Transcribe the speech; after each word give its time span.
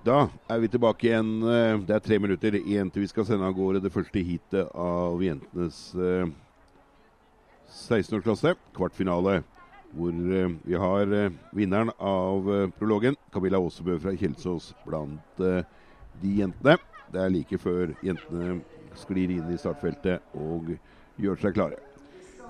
Da 0.00 0.30
er 0.48 0.60
vi 0.62 0.68
tilbake 0.72 1.10
igjen. 1.10 1.30
Eh, 1.44 1.78
det 1.84 1.92
er 1.92 2.04
tre 2.04 2.16
minutter 2.22 2.54
igjen 2.56 2.88
til 2.92 3.04
vi 3.04 3.10
skal 3.10 3.26
sende 3.28 3.44
av 3.44 3.56
gårde 3.56 3.82
det 3.84 3.92
første 3.92 4.22
heatet 4.24 4.70
av 4.72 5.20
jentenes 5.20 5.80
eh, 5.92 6.30
16-årsklasse, 7.68 8.54
kvartfinale. 8.76 9.42
Hvor 9.92 10.14
eh, 10.14 10.54
vi 10.64 10.80
har 10.80 11.12
eh, 11.18 11.36
vinneren 11.52 11.92
av 11.98 12.48
eh, 12.48 12.70
prologen, 12.78 13.18
Camilla 13.34 13.60
Aasebø 13.60 13.98
fra 14.00 14.16
Kjelsås, 14.16 14.72
blant 14.86 15.44
eh, 15.44 15.68
de 16.22 16.34
jentene. 16.40 16.78
Det 17.12 17.20
er 17.20 17.36
like 17.36 17.60
før 17.60 17.92
jentene 18.06 18.60
sklir 18.96 19.36
inn 19.36 19.52
i 19.52 19.60
startfeltet 19.60 20.24
og 20.32 20.72
gjør 21.20 21.44
seg 21.44 21.58
klare. 21.58 21.82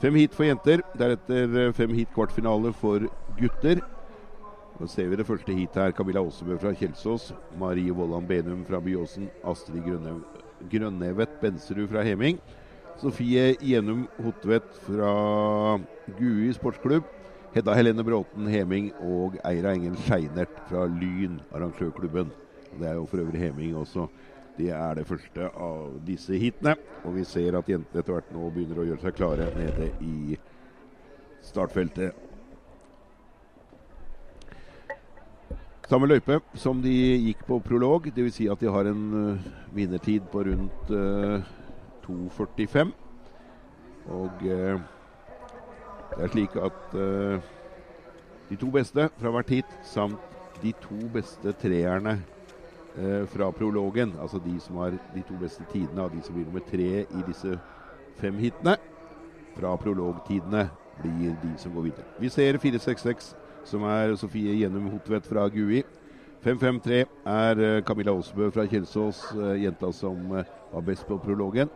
Fem 0.01 0.15
heat 0.16 0.37
for 0.37 0.46
jenter, 0.46 0.85
deretter 0.95 1.65
eh, 1.66 1.74
fem 1.74 1.98
heat 1.98 2.15
kvartfinale 2.15 2.71
for 2.79 3.10
gutter. 3.43 3.82
Nå 4.80 4.87
ser 4.89 5.11
vi 5.12 5.16
det 5.20 5.27
første 5.29 5.52
heatet 5.52 5.77
her. 5.77 5.93
Camilla 5.93 6.23
Aasebø 6.25 6.57
fra 6.57 6.70
Kjelsås. 6.73 7.34
Marie 7.61 7.93
Vollan 7.93 8.25
Benum 8.25 8.62
fra 8.65 8.79
Byåsen. 8.80 9.27
Astrid 9.45 9.83
Grønne, 9.84 10.15
Grønnevet 10.73 11.34
Benserud 11.43 11.91
fra 11.91 12.01
Heming. 12.07 12.38
Sofie 13.01 13.59
Gjenum 13.61 14.07
Hotvedt 14.24 14.79
fra 14.87 15.11
Gui 16.16 16.48
sportsklubb. 16.57 17.05
Hedda 17.52 17.74
Helene 17.77 18.07
Bråten 18.07 18.48
Heming 18.48 18.88
og 19.05 19.37
Eira 19.45 19.74
Engel 19.77 19.98
Skeinert 20.01 20.57
fra 20.71 20.87
Lyn, 20.88 21.43
arrangørklubben. 21.52 22.33
Det 22.79 22.88
er 22.88 22.97
jo 22.97 23.05
for 23.10 23.21
øvrig 23.21 23.45
Heming 23.45 23.76
også. 23.76 24.07
Det 24.57 24.73
er 24.73 24.97
det 24.97 25.07
første 25.07 25.51
av 25.60 26.01
disse 26.09 26.41
heatene. 26.41 26.79
Og 27.04 27.19
vi 27.19 27.29
ser 27.29 27.60
at 27.60 27.69
jentene 27.69 28.01
etter 28.01 28.16
hvert 28.16 28.32
nå 28.32 28.49
begynner 28.49 28.80
å 28.80 28.88
gjøre 28.88 29.04
seg 29.04 29.21
klare 29.21 29.52
nede 29.60 29.93
i 30.01 30.41
startfeltet. 31.45 32.29
Samme 35.91 36.07
løype 36.07 36.37
som 36.55 36.79
de 36.85 36.93
gikk 36.95 37.41
på 37.49 37.57
prolog, 37.66 38.05
dvs. 38.15 38.37
Si 38.37 38.45
at 38.46 38.60
de 38.63 38.69
har 38.71 38.87
en 38.87 39.07
uh, 39.10 39.46
vinnertid 39.74 40.29
på 40.30 40.45
rundt 40.47 40.93
uh, 40.95 41.43
2,45. 42.05 42.93
Og 44.15 44.45
uh, 44.47 44.79
det 46.13 46.23
er 46.23 46.30
slik 46.30 46.55
at 46.59 46.95
de 48.51 48.57
to 48.59 48.71
beste 48.74 49.09
fra 49.19 49.30
hvert 49.35 49.51
heat 49.51 49.74
samt 49.87 50.38
de 50.63 50.73
to 50.82 50.99
beste 51.15 51.52
treerne 51.59 52.16
fra 53.30 53.47
prologen, 53.54 54.16
altså 54.19 54.41
de 54.43 54.57
som 54.60 54.80
har 54.82 54.97
de 55.15 55.23
to 55.29 55.37
beste 55.38 55.63
tidene 55.71 56.02
av 56.02 56.10
de 56.10 56.19
som 56.27 56.35
blir 56.35 56.49
nummer 56.49 56.65
tre 56.66 57.04
i 57.07 57.23
disse 57.29 57.54
fem 58.19 58.41
hitene, 58.43 58.75
fra 59.54 59.77
prologtidene 59.79 60.66
blir 60.99 61.38
de 61.45 61.52
som 61.63 61.79
går 61.79 61.93
videre. 61.93 62.09
Vi 62.19 62.29
ser 62.35 62.59
466 62.59 63.30
som 63.71 63.85
er 63.87 64.16
Sofie 64.19 64.56
Gjenum 64.59 64.91
Hotvedt 64.91 65.28
fra 65.31 65.47
Gui. 65.53 65.84
553 66.43 67.04
er 67.28 67.60
eh, 67.60 67.82
Camilla 67.84 68.15
Aasbø 68.16 68.49
fra 68.50 68.65
Kjelsås, 68.66 69.22
eh, 69.37 69.62
jenta 69.66 69.91
som 69.93 70.32
eh, 70.38 70.49
var 70.72 70.84
best 70.87 71.06
på 71.06 71.19
prologen. 71.21 71.71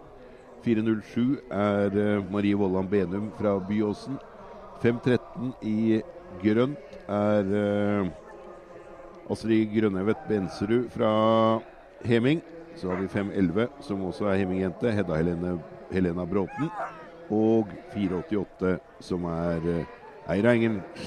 407 0.64 1.36
er 1.52 2.24
Marie 2.32 2.56
Vollan 2.56 2.88
Benum 2.88 3.28
fra 3.36 3.58
Byåsen. 3.60 4.16
513 4.80 5.52
i 5.68 6.00
grønt 6.40 6.94
er 7.04 7.50
Astrid 9.30 9.68
Grønnevet 9.74 10.24
Benserud 10.28 10.88
fra 10.92 11.10
Heming. 12.08 12.40
Så 12.80 12.88
har 12.88 13.02
vi 13.02 13.10
511, 13.12 13.68
som 13.84 14.06
også 14.08 14.30
er 14.32 14.40
Heming-jente, 14.40 14.90
Hedda 14.96 15.20
Helena 15.92 16.24
Bråten. 16.24 16.72
Og 17.28 17.68
488, 17.92 18.78
som 19.04 19.28
er 19.28 19.84
Eira 20.26 20.54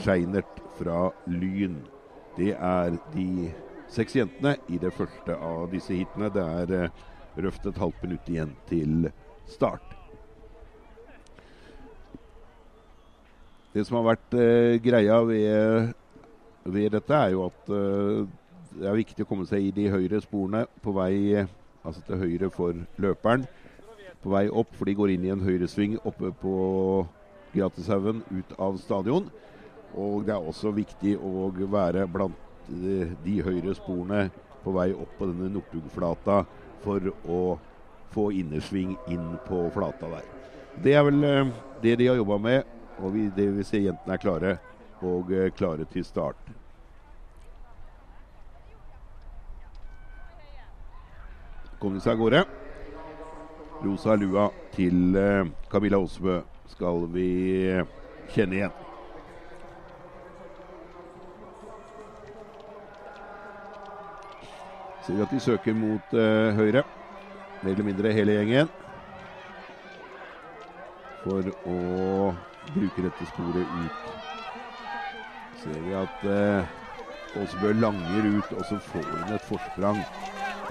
Scheinert 0.04 0.60
fra 0.78 1.12
Lyn. 1.26 1.80
Det 2.38 2.52
er 2.54 2.98
de 3.16 3.52
seks 3.90 4.14
jentene 4.16 4.58
i 4.70 4.78
det 4.78 4.92
første 4.94 5.34
av 5.34 5.72
disse 5.72 5.96
hitene. 5.96 6.30
Det 6.30 6.44
er 6.44 6.74
eh, 6.78 7.00
røft 7.42 7.66
et 7.66 7.80
halvt 7.82 8.04
minutt 8.06 8.30
igjen 8.30 8.54
til 8.70 9.10
start. 9.50 9.96
Det 13.74 13.88
som 13.88 13.98
har 13.98 14.08
vært 14.12 14.38
eh, 14.38 14.78
greia 14.86 15.18
ved, 15.26 15.94
ved, 16.66 16.92
dette, 16.94 17.18
er 17.18 17.34
jo 17.34 17.48
at 17.50 17.74
eh, 17.74 18.24
det 18.78 18.86
er 18.86 19.02
viktig 19.02 19.26
å 19.26 19.32
komme 19.34 19.50
seg 19.50 19.66
i 19.66 19.74
de 19.74 19.90
høyre 19.90 20.22
sporene 20.22 20.68
på 20.86 20.94
vei 20.94 21.42
altså 21.88 22.06
til 22.06 22.22
høyre 22.22 22.54
for 22.54 22.86
løperen. 23.02 23.50
På 24.22 24.38
vei 24.38 24.46
opp, 24.50 24.78
for 24.78 24.86
de 24.86 24.98
går 24.98 25.16
inn 25.16 25.26
i 25.26 25.34
en 25.34 25.42
høyresving 25.42 25.98
oppe 26.06 26.30
på 26.38 26.58
Gratishaugen 27.58 28.24
ut 28.30 28.54
av 28.62 28.78
stadion. 28.82 29.30
Og 29.98 30.26
det 30.28 30.36
er 30.36 30.50
også 30.52 30.74
viktig 30.76 31.16
å 31.18 31.48
være 31.72 32.06
blant 32.12 32.38
de, 32.68 33.14
de 33.24 33.40
høyre 33.46 33.76
sporene 33.78 34.28
på 34.64 34.74
vei 34.76 34.92
opp 34.94 35.14
på 35.18 35.30
denne 35.30 35.50
Northugflata 35.54 36.42
for 36.84 37.12
å 37.28 37.42
få 38.14 38.30
innersving 38.36 38.96
inn 39.12 39.36
på 39.48 39.68
flata 39.76 40.10
der. 40.12 40.28
Det 40.84 40.94
er 40.94 41.06
vel 41.08 41.24
eh, 41.26 41.54
det 41.82 41.96
de 42.00 42.10
har 42.12 42.20
jobba 42.20 42.38
med, 42.42 42.74
og 43.00 43.14
vi, 43.16 43.28
det 43.34 43.48
vil 43.56 43.66
si 43.66 43.84
jentene 43.86 44.18
er 44.18 44.22
klare 44.22 44.54
og 45.06 45.32
eh, 45.34 45.52
klare 45.56 45.88
til 45.90 46.06
start. 46.06 46.52
Kom 51.78 51.94
de 51.94 52.02
seg 52.02 52.16
av 52.16 52.22
gårde. 52.22 52.44
Rosa 53.86 54.16
lua 54.18 54.48
til 54.74 55.18
eh, 55.18 55.50
Camilla 55.70 56.00
Aasbø 56.02 56.42
skal 56.72 57.08
vi 57.14 57.30
kjenne 58.34 58.60
igjen. 58.60 58.76
Ser 65.08 65.16
vi 65.16 65.24
at 65.24 65.32
de 65.32 65.40
søker 65.40 65.74
mot 65.74 66.14
uh, 66.20 66.52
høyre. 66.58 66.84
Mer 67.64 67.72
eller 67.72 67.86
mindre 67.88 68.12
hele 68.12 68.34
gjengen. 68.36 68.72
For 71.24 71.48
å 71.64 71.78
bruke 72.74 73.06
dette 73.06 73.30
sporet 73.30 73.72
ut. 73.72 74.12
Ser 75.62 75.80
vi 75.86 75.96
at 75.96 76.28
uh, 76.28 76.76
Åsebø 77.40 77.72
langer 77.78 78.28
ut, 78.36 78.52
og 78.58 78.68
så 78.68 78.82
får 78.90 79.08
hun 79.14 79.34
et 79.38 79.48
forsprang. 79.48 80.04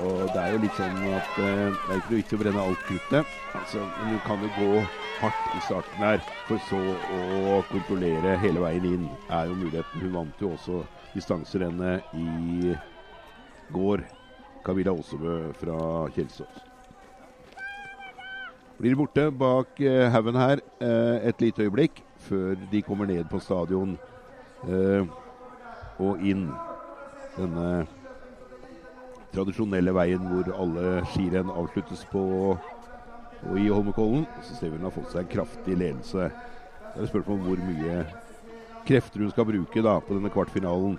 Og 0.04 0.28
det 0.34 0.42
er 0.42 0.52
jo 0.52 0.62
litt 0.66 0.76
sånn 0.76 1.02
at 1.16 1.34
uh, 1.40 1.72
det 1.72 1.96
er 1.96 1.96
ikke 1.96 2.12
noe 2.12 2.20
vits 2.20 2.36
å 2.36 2.42
brenne 2.44 2.68
alt 2.68 2.86
kruttet. 2.90 3.36
Altså, 3.56 3.88
men 3.96 4.12
du 4.12 4.24
kan 4.28 4.44
jo 4.44 4.52
gå 4.60 4.70
hardt 5.20 5.48
i 5.56 5.62
starten 5.64 6.04
her, 6.04 6.22
for 6.46 6.60
så 6.62 6.78
å 6.78 7.62
kontrollere 7.70 8.36
hele 8.42 8.62
veien 8.62 8.86
inn. 8.88 9.08
er 9.28 9.48
jo 9.48 9.58
muligheten. 9.58 10.02
Hun 10.02 10.12
vant 10.12 10.40
jo 10.40 10.52
også 10.54 10.84
distanserennet 11.14 12.14
i 12.14 12.76
går. 13.72 14.04
Kavila 14.66 14.92
Aasebø 14.92 15.52
fra 15.60 15.78
Kjelsås. 16.14 16.64
Blir 18.76 18.96
borte 18.98 19.30
bak 19.32 19.78
eh, 19.80 20.10
haugen 20.12 20.36
her 20.36 20.60
eh, 20.84 21.28
et 21.30 21.40
lite 21.40 21.64
øyeblikk 21.64 22.02
før 22.26 22.58
de 22.72 22.82
kommer 22.84 23.08
ned 23.08 23.24
på 23.30 23.40
stadion 23.40 23.94
eh, 24.68 25.06
og 25.96 26.20
inn 26.20 26.50
denne 27.38 27.86
tradisjonelle 29.32 29.94
veien 29.96 30.28
hvor 30.28 30.50
alle 30.52 31.00
skirenn 31.12 31.48
avsluttes 31.52 32.04
på 32.12 32.26
og 33.44 33.58
i 33.60 33.68
Holmenkollen. 33.68 34.26
Så 34.42 34.56
ser 34.56 34.70
vi 34.70 34.80
hun 34.80 34.88
har 34.88 34.94
fått 34.94 35.12
seg 35.12 35.24
en 35.24 35.32
kraftig 35.36 35.76
ledelse. 35.76 36.30
Det 36.94 37.02
er 37.02 37.10
spørsmål 37.10 37.38
om 37.38 37.46
hvor 37.48 37.64
mye 37.68 37.96
krefter 38.86 39.24
hun 39.24 39.32
skal 39.34 39.48
bruke 39.48 39.82
da 39.82 39.98
på 40.00 40.16
denne 40.16 40.32
kvartfinalen 40.32 40.98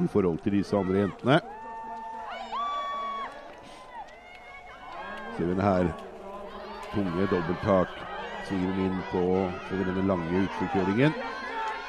i 0.00 0.06
forhold 0.08 0.38
til 0.44 0.56
disse 0.56 0.76
andre 0.76 1.02
jentene. 1.02 1.40
Ser 5.36 5.50
vi 5.50 5.58
her 5.60 5.90
tunge 6.94 7.26
dobbelttak. 7.30 7.98
Svinger 8.48 8.72
hun 8.72 8.86
inn 8.86 9.02
på 9.10 9.20
over 9.20 9.84
denne 9.84 10.06
lange 10.08 10.46
utforkjøringen. 10.46 11.14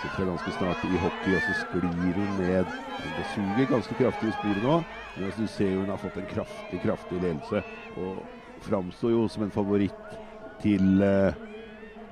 Sitter 0.02 0.18
seg 0.18 0.30
ganske 0.32 0.54
snart 0.58 0.86
i 0.90 1.00
hockey, 1.02 1.34
og 1.38 1.42
så 1.46 1.56
sklir 1.62 2.18
hun 2.18 2.38
ned. 2.42 2.70
Det 3.18 3.26
suger 3.32 3.70
ganske 3.70 3.98
kraftig 4.02 4.32
i 4.32 4.36
sporet 4.36 4.64
nå. 4.66 4.78
Men 5.16 5.34
du 5.38 5.48
ser 5.48 5.76
hun 5.78 5.92
har 5.92 6.02
fått 6.02 6.18
en 6.22 6.30
kraftig, 6.30 6.82
kraftig 6.84 7.22
ledelse. 7.22 7.64
Og 7.98 8.22
framstår 8.64 9.14
jo 9.16 9.26
som 9.32 9.46
en 9.46 9.54
favoritt 9.54 10.18
til, 10.62 11.02
eh, 11.02 11.34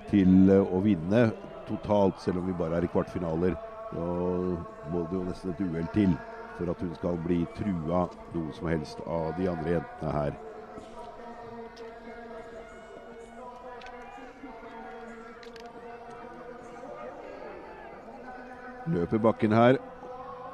til 0.10 0.50
eh, 0.50 0.64
å 0.64 0.82
vinne 0.84 1.30
totalt, 1.70 2.20
selv 2.20 2.42
om 2.42 2.50
vi 2.50 2.58
bare 2.58 2.80
er 2.80 2.88
i 2.88 2.92
kvartfinaler. 2.92 3.58
Da 3.90 4.06
må 4.90 5.06
det 5.10 5.18
jo 5.18 5.26
nesten 5.26 5.54
et 5.54 5.64
uhell 5.66 5.90
til 5.94 6.18
for 6.60 6.70
at 6.70 6.82
hun 6.84 6.94
skal 6.98 7.18
bli 7.24 7.46
trua 7.56 8.04
noe 8.36 8.54
som 8.54 8.68
helst 8.68 9.00
av 9.08 9.32
de 9.38 9.48
andre 9.48 9.78
jentene 9.78 10.14
her. 10.14 10.40
Løper 18.90 19.22
bakken 19.22 19.54
her. 19.54 19.80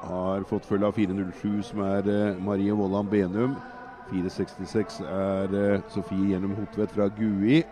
Har 0.06 0.44
fått 0.46 0.66
følge 0.68 0.86
av 0.86 0.94
4.07, 0.94 1.62
som 1.70 1.80
er 1.82 2.06
uh, 2.06 2.38
Marie 2.38 2.74
Vollan 2.76 3.08
Benum. 3.08 3.56
4.66 4.10 5.00
er 5.04 5.56
uh, 5.56 5.86
Sofie 5.92 6.32
Gjennom 6.32 6.56
Hotvedt 6.58 6.94
fra 6.96 7.08
Gui. 7.16 7.62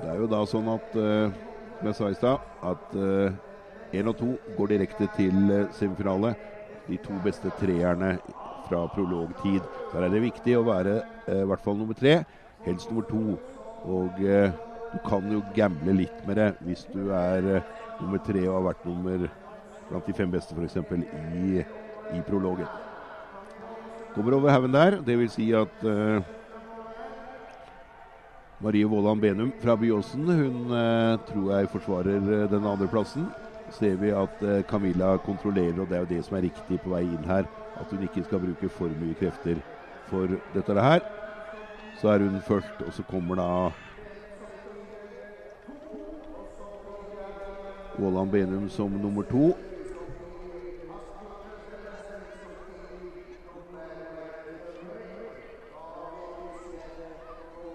Det 0.00 0.08
er 0.08 0.16
jo 0.16 0.28
da 0.30 0.40
sånn 0.48 0.68
at, 0.72 0.94
som 0.96 2.06
jeg 2.08 2.16
sa 2.16 2.30
at 2.64 2.94
én 3.92 4.08
og 4.08 4.16
to 4.16 4.38
går 4.56 4.66
direkte 4.66 5.08
til 5.16 5.50
eh, 5.50 5.66
semifinale. 5.74 6.34
De 6.88 6.96
to 7.02 7.16
beste 7.24 7.50
treerne 7.58 8.16
fra 8.68 8.86
prologtid. 8.94 9.62
Der 9.92 10.06
er 10.06 10.12
det 10.12 10.22
viktig 10.22 10.56
å 10.58 10.66
være 10.66 11.00
eh, 11.26 11.42
i 11.42 11.48
hvert 11.48 11.64
fall 11.64 11.78
nummer 11.78 11.98
tre, 11.98 12.20
helst 12.66 12.90
nummer 12.90 13.06
to. 13.10 13.36
Og 13.90 14.22
eh, 14.22 14.54
du 14.92 14.98
kan 15.06 15.26
jo 15.32 15.42
gamble 15.56 15.94
litt 16.02 16.24
med 16.26 16.38
det 16.38 16.50
hvis 16.66 16.86
du 16.92 17.10
er 17.14 17.50
eh, 17.56 17.68
nummer 18.00 18.22
tre 18.26 18.46
og 18.46 18.56
har 18.60 18.66
vært 18.70 18.88
nummer 18.88 19.26
blant 19.90 20.06
de 20.06 20.14
fem 20.14 20.30
beste 20.30 20.54
f.eks. 20.54 20.78
I, 20.78 21.64
i 22.14 22.22
prologen. 22.26 22.68
Kommer 24.14 24.34
over 24.34 24.50
haugen 24.50 24.74
der. 24.74 24.98
Det 25.06 25.18
vil 25.18 25.30
si 25.30 25.50
at 25.54 25.84
uh, 25.86 26.22
Marie 28.60 28.84
Våland 28.84 29.20
Benum 29.22 29.52
fra 29.62 29.76
Byåsen 29.76 30.26
hun 30.26 30.72
uh, 30.72 31.20
tror 31.28 31.52
jeg 31.54 31.70
forsvarer 31.70 32.48
den 32.50 32.66
andre 32.66 32.88
plassen. 32.90 33.28
Ser 33.70 33.94
vi 33.96 34.10
at 34.10 34.42
uh, 34.42 34.62
Camilla 34.62 35.16
kontrollerer, 35.16 35.78
og 35.80 35.88
det 35.88 35.96
er 35.96 36.04
jo 36.04 36.10
det 36.16 36.24
som 36.26 36.36
er 36.36 36.48
riktig 36.48 36.80
på 36.82 36.90
vei 36.90 37.04
inn 37.06 37.30
her. 37.30 37.46
At 37.80 37.90
hun 37.90 38.02
ikke 38.02 38.24
skal 38.26 38.42
bruke 38.42 38.68
for 38.68 38.90
mye 39.00 39.14
krefter 39.14 39.62
for 40.10 40.26
dette 40.54 40.82
her. 40.82 41.06
Så 42.00 42.08
er 42.08 42.26
hun 42.26 42.40
først, 42.42 42.82
og 42.86 42.92
så 42.92 43.02
kommer 43.06 43.38
da 43.38 43.48
Våland 48.00 48.30
Benum 48.30 48.68
som 48.68 48.90
nummer 48.90 49.22
to. 49.22 49.54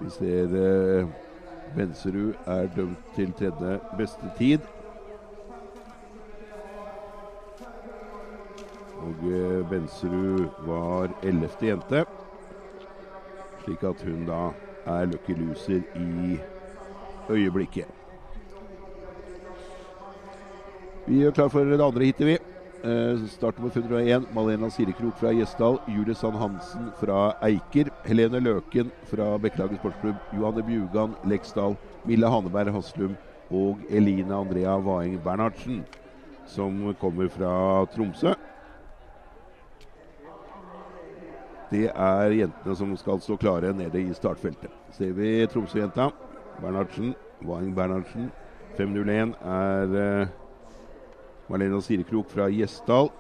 Vi 0.06 0.12
ser 0.12 0.52
eh, 0.54 1.08
Benserud 1.76 2.34
er 2.46 2.68
dømt 2.76 3.08
til 3.16 3.32
tredje 3.34 3.80
beste 3.98 4.30
tid. 4.38 4.60
Og 9.02 9.26
eh, 9.32 9.64
Benserud 9.70 10.46
var 10.68 11.10
ellevte 11.26 11.72
jente. 11.72 12.06
Slik 13.64 13.84
at 13.90 14.06
hun 14.06 14.28
da 14.30 14.44
er 14.86 15.10
lucky 15.10 15.40
loser 15.40 15.82
i 15.98 16.38
øyeblikket. 17.30 17.90
Vi 21.08 21.24
gjør 21.24 21.32
klar 21.32 21.50
for 21.50 21.66
det 21.66 21.82
andre 21.82 22.06
heatet, 22.06 22.28
vi. 22.28 22.55
Eh, 22.86 23.18
start 23.28 23.58
nummer 23.58 23.72
501. 23.72 24.26
Malena 24.34 24.70
Sirekrok 24.70 25.18
fra 25.18 25.32
Gjesdal. 25.34 25.80
Julie 25.88 26.16
Sand 26.16 26.36
Hansen 26.38 26.92
fra 27.00 27.34
Eiker. 27.42 27.90
Helene 28.06 28.38
Løken 28.40 28.92
fra 29.10 29.40
Bekkelaget 29.42 29.80
sportsklubb. 29.80 30.20
Johanne 30.38 30.62
Bjugan 30.68 31.16
Leksdal. 31.26 31.74
Mille 32.06 32.30
Haneberg 32.30 32.70
Haslum. 32.76 33.16
Og 33.50 33.82
Eline 33.90 34.36
Andrea 34.38 34.78
Vaeng 34.78 35.18
Bernhardsen, 35.24 35.82
som 36.46 36.94
kommer 37.02 37.30
fra 37.30 37.86
Tromsø. 37.96 38.36
Det 41.72 41.90
er 41.90 42.38
jentene 42.38 42.78
som 42.78 42.96
skal 42.98 43.22
stå 43.22 43.38
klare 43.42 43.74
nede 43.74 44.02
i 44.02 44.14
startfeltet. 44.14 44.70
Ser 44.94 45.18
vi 45.18 45.48
Tromsø-jenta. 45.50 46.12
Bernhardsen. 46.62 47.16
Vaeng 47.42 47.74
Bernhardsen. 47.74 48.30
501 48.78 49.34
er 49.42 50.02
eh, 50.06 50.28
Marlena 51.48 51.82
Sirekrok 51.82 52.30
fra 52.32 52.50
Gjesdal. 52.50 53.12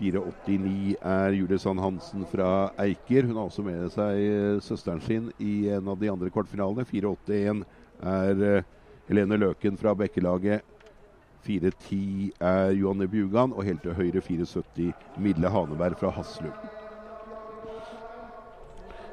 489 0.00 0.96
er 1.04 1.36
Julie 1.36 1.58
Sand 1.58 1.80
Hansen 1.80 2.24
fra 2.26 2.70
Eiker. 2.80 3.28
Hun 3.28 3.36
har 3.36 3.50
også 3.50 3.62
med 3.66 3.84
seg 3.92 4.20
eh, 4.24 4.58
søsteren 4.64 5.02
sin 5.04 5.28
i 5.38 5.68
en 5.70 5.88
av 5.92 6.00
de 6.00 6.10
andre 6.10 6.32
kvartfinalene. 6.32 6.86
481 6.88 7.64
er 8.00 8.44
eh, 8.48 8.68
Helene 9.10 9.38
Løken 9.40 9.76
fra 9.80 9.94
Bekkelaget. 9.94 10.64
410 11.44 12.32
er 12.40 12.74
Johanne 12.76 13.08
Bjugan, 13.08 13.52
og 13.56 13.64
helt 13.64 13.80
til 13.84 13.96
høyre 13.96 14.20
470 14.20 14.92
Mille 15.24 15.52
Haneberg 15.52 15.96
fra 16.00 16.10
Haslum. 16.12 16.52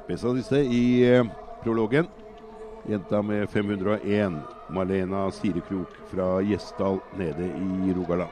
Best 0.07 0.27
av 0.27 0.35
disse 0.39 0.63
i 0.63 1.03
eh, 1.07 1.27
prologen. 1.63 2.07
Jenta 2.87 3.21
med 3.21 3.49
501, 3.51 4.39
Malena 4.69 5.31
Sirekrok 5.31 5.87
fra 6.11 6.41
Gjesdal 6.41 6.99
nede 7.17 7.47
i 7.47 7.93
Rogaland. 7.93 8.29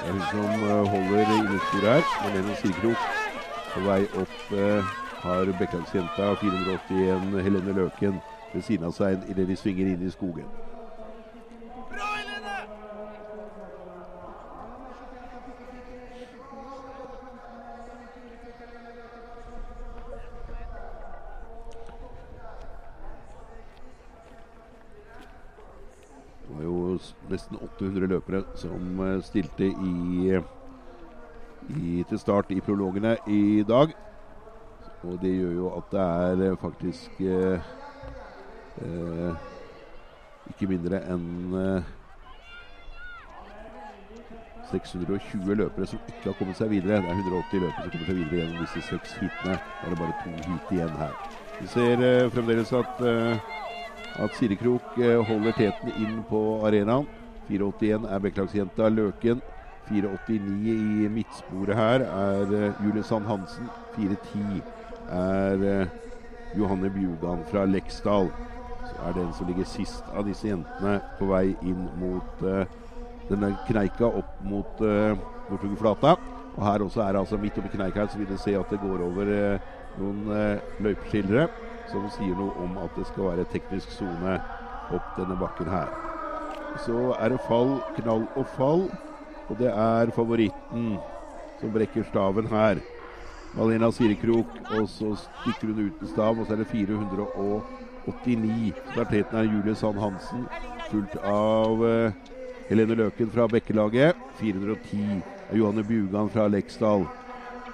Det 0.00 0.08
er 0.08 0.12
hun 0.12 0.22
som 0.30 0.44
eh, 0.44 0.88
holder 0.88 1.32
innesporet 1.38 1.92
her. 1.92 2.02
Malene 2.24 2.56
Sirekrok 2.56 2.96
på 3.74 3.80
vei 3.86 4.02
opp 4.18 4.52
eh, 4.52 5.09
har 5.22 5.52
Bekkelagsjenta 5.58 6.34
481 6.40 7.42
Helene 7.44 7.72
Løken 7.72 8.20
ved 8.52 8.62
siden 8.62 8.86
av 8.88 8.94
seg 8.96 9.20
idet 9.30 9.48
de 9.50 9.56
svinger 9.58 9.92
inn 9.92 10.02
i 10.06 10.10
skogen. 10.12 10.48
Det 26.48 26.56
var 26.56 26.64
jo 26.64 26.98
nesten 27.30 27.60
800 27.60 28.08
løpere 28.10 28.44
som 28.58 29.02
eh, 29.04 29.18
stilte 29.22 29.68
i, 29.68 30.38
i, 31.76 32.04
til 32.08 32.18
start 32.18 32.50
i 32.50 32.62
prologene 32.64 33.18
i 33.28 33.62
dag. 33.68 33.92
Og 35.00 35.16
det 35.20 35.32
gjør 35.32 35.52
jo 35.56 35.68
at 35.78 35.86
det 35.94 36.00
er 36.00 36.42
eh, 36.50 36.58
faktisk 36.60 37.20
eh, 37.24 37.68
eh, 38.84 39.38
ikke 40.52 40.68
mindre 40.68 41.00
enn 41.08 41.54
eh, 41.56 41.88
620 44.70 45.56
løpere 45.56 45.88
som 45.88 46.02
ikke 46.04 46.28
har 46.28 46.36
kommet 46.38 46.58
seg 46.58 46.68
videre. 46.70 47.00
Det 47.02 47.10
er 47.14 47.22
180 47.22 47.62
løpere 47.64 47.86
som 47.86 47.94
kommer 47.94 48.10
seg 48.10 48.18
videre 48.20 48.42
gjennom 48.42 48.60
disse 48.60 48.82
seks 48.84 49.16
heatene. 49.22 49.56
Da 49.80 49.88
er 49.88 49.94
det 49.94 50.00
bare 50.02 50.18
to 50.20 50.34
heat 50.44 50.74
igjen 50.76 50.98
her. 51.00 51.16
Vi 51.60 51.70
ser 51.72 52.04
eh, 52.04 52.28
fremdeles 52.34 52.72
at, 52.76 53.00
eh, 53.00 53.40
at 54.20 54.36
Sirekrok 54.36 55.00
holder 55.30 55.56
teten 55.56 55.94
inn 55.96 56.20
på 56.28 56.42
arenaen. 56.68 57.08
481 57.48 58.04
er 58.04 58.20
Bekkelagsjenta 58.26 58.90
Løken. 58.92 59.40
489 59.88 60.76
i 60.76 61.08
midtsporet 61.10 61.74
her 61.74 62.04
er 62.04 62.76
Julie 62.78 63.02
Sand 63.02 63.26
Hansen. 63.26 63.72
410 63.96 64.60
er 65.10 65.64
eh, 65.66 65.86
Johanne 66.58 66.90
Bjudan 66.90 67.44
fra 67.50 67.64
Leksdal. 67.64 68.30
Så 68.90 68.94
er 69.06 69.16
den 69.16 69.32
som 69.36 69.48
ligger 69.48 69.68
sist 69.68 70.06
av 70.14 70.26
disse 70.26 70.48
jentene 70.48 70.98
på 71.18 71.28
vei 71.30 71.50
inn 71.66 71.86
mot 72.00 72.44
eh, 72.46 72.64
denne 73.30 73.52
kneika 73.68 74.08
opp 74.08 74.38
mot 74.42 74.80
uh, 74.82 75.14
Nordtugflata. 75.50 76.16
Og 76.56 76.64
her 76.66 76.82
også 76.82 77.04
er 77.04 77.14
det 77.14 77.20
altså 77.20 77.38
midt 77.38 77.58
oppi 77.60 77.70
kneika 77.76 78.08
så 78.10 78.18
vil 78.18 78.26
du 78.26 78.38
se 78.40 78.56
at 78.58 78.72
det 78.72 78.80
går 78.82 79.04
over 79.06 79.30
eh, 79.30 79.68
noen 80.00 80.24
løypeskillere 80.82 81.46
som 81.90 82.08
sier 82.14 82.34
noe 82.38 82.54
om 82.62 82.78
at 82.82 82.94
det 82.98 83.06
skal 83.10 83.30
være 83.32 83.46
teknisk 83.52 83.94
sone 83.94 84.38
opp 84.94 85.14
denne 85.18 85.38
bakken 85.38 85.70
her. 85.70 85.90
Så 86.82 87.12
er 87.18 87.32
det 87.32 87.40
fall, 87.46 87.78
knall 87.98 88.26
og 88.38 88.46
fall. 88.56 88.86
Og 89.50 89.58
det 89.58 89.70
er 89.70 90.12
favoritten 90.14 90.92
som 91.60 91.72
brekker 91.74 92.06
staven 92.10 92.46
her. 92.50 92.78
Malena 93.56 93.90
Sirekrok, 93.90 94.50
og 94.78 94.88
så 94.88 95.14
stikker 95.18 95.72
hun 95.72 95.88
uten 95.88 96.10
stav, 96.10 96.38
og 96.38 96.46
så 96.46 96.54
er 96.54 96.62
det 96.62 96.70
489. 96.70 98.74
Starteten 98.92 99.38
er 99.38 99.48
Julie 99.48 99.74
Sand 99.74 99.98
Hansen, 100.00 100.46
fulgt 100.90 101.16
av 101.26 101.82
uh, 101.82 102.12
Helene 102.70 102.98
Løken 102.98 103.32
fra 103.34 103.48
Bekkelaget. 103.50 104.18
410 104.38 105.22
er 105.50 105.58
Johanne 105.58 105.84
Bugan 105.86 106.30
fra 106.30 106.46
Leksdal. 106.48 107.06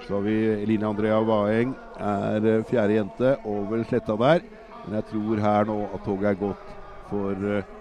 Så 0.06 0.14
har 0.14 0.24
vi 0.24 0.36
Eline 0.62 0.88
Andrea 0.88 1.20
Vaeng, 1.20 1.74
er 2.00 2.46
uh, 2.46 2.64
fjerde 2.68 3.00
jente 3.00 3.36
over 3.44 3.84
sletta 3.84 4.16
der. 4.20 4.44
Men 4.86 5.00
jeg 5.00 5.10
tror 5.12 5.42
her 5.42 5.68
nå 5.68 5.80
at 5.92 6.04
toget 6.06 6.30
er 6.30 6.40
gått 6.40 6.76
for 7.10 7.48
uh, 7.50 7.74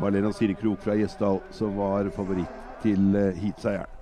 Marlena 0.00 0.32
Sirekrok 0.32 0.80
fra 0.84 0.96
Gjesdal, 0.96 1.40
som 1.50 1.76
var 1.78 2.08
favoritt 2.14 2.64
til 2.82 3.16
eh, 3.16 3.36
heatseieren. 3.40 3.92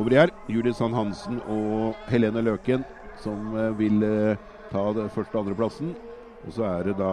Over 0.00 0.16
her 0.16 0.31
Julie 0.50 0.74
Sand 0.74 0.94
Hansen 0.94 1.38
og 1.46 1.94
Helene 2.10 2.42
Løken 2.42 2.82
som 3.22 3.54
eh, 3.56 3.70
vil 3.78 4.02
eh, 4.02 4.40
ta 4.72 4.84
det 4.96 5.10
første- 5.14 5.36
og 5.36 5.44
andreplassen. 5.44 5.94
Og 6.46 6.56
så 6.56 6.66
er 6.66 6.88
det 6.88 6.96
da 6.98 7.12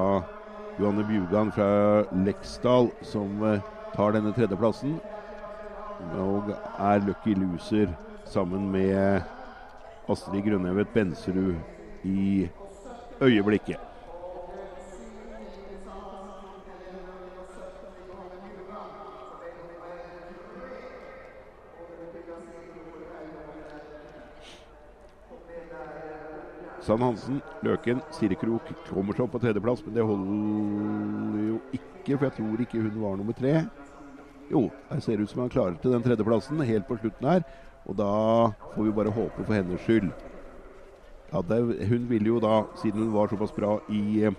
Johanne 0.80 1.06
Bjugan 1.06 1.52
fra 1.54 1.70
Leksdal 2.26 2.90
som 3.06 3.44
eh, 3.46 3.62
tar 3.94 4.16
denne 4.18 4.34
tredjeplassen. 4.34 4.98
Og 6.18 6.50
er 6.80 7.04
lucky 7.06 7.36
loser 7.38 7.92
sammen 8.30 8.70
med 8.72 9.22
Astrid 10.10 10.46
Grønnevet 10.48 10.90
Benserud 10.96 11.60
i 12.08 12.48
øyeblikket. 13.22 13.89
Sand 26.86 27.04
Hansen, 27.04 27.42
Løken, 27.66 28.00
Siri 28.16 28.38
Krok 28.40 28.70
kommer 28.88 29.16
seg 29.16 29.26
opp 29.26 29.34
på 29.36 29.42
tredjeplass, 29.44 29.84
men 29.86 29.98
det 29.98 30.06
holder 30.08 31.42
jo 31.50 31.58
ikke, 31.76 32.16
for 32.16 32.28
jeg 32.30 32.36
tror 32.38 32.64
ikke 32.64 32.84
hun 32.86 33.02
var 33.02 33.18
nummer 33.20 33.36
tre. 33.36 33.56
Jo, 34.50 34.70
det 34.90 35.02
ser 35.06 35.22
ut 35.22 35.30
som 35.30 35.44
han 35.44 35.52
klarer 35.54 35.76
til 35.82 35.94
den 35.94 36.06
tredjeplassen 36.06 36.64
helt 36.66 36.88
på 36.88 36.98
slutten 37.02 37.28
her. 37.30 37.44
Og 37.90 37.98
da 38.00 38.14
får 38.74 38.86
vi 38.86 38.96
bare 38.96 39.14
håpe 39.14 39.44
for 39.44 39.56
hennes 39.56 39.84
skyld. 39.86 40.10
Ja, 41.30 41.44
det, 41.46 41.60
hun 41.92 42.08
ville 42.10 42.32
jo 42.32 42.40
da, 42.42 42.64
siden 42.82 43.06
hun 43.06 43.14
var 43.14 43.30
såpass 43.30 43.54
bra 43.54 43.76
i 43.94 44.24
eh, 44.26 44.34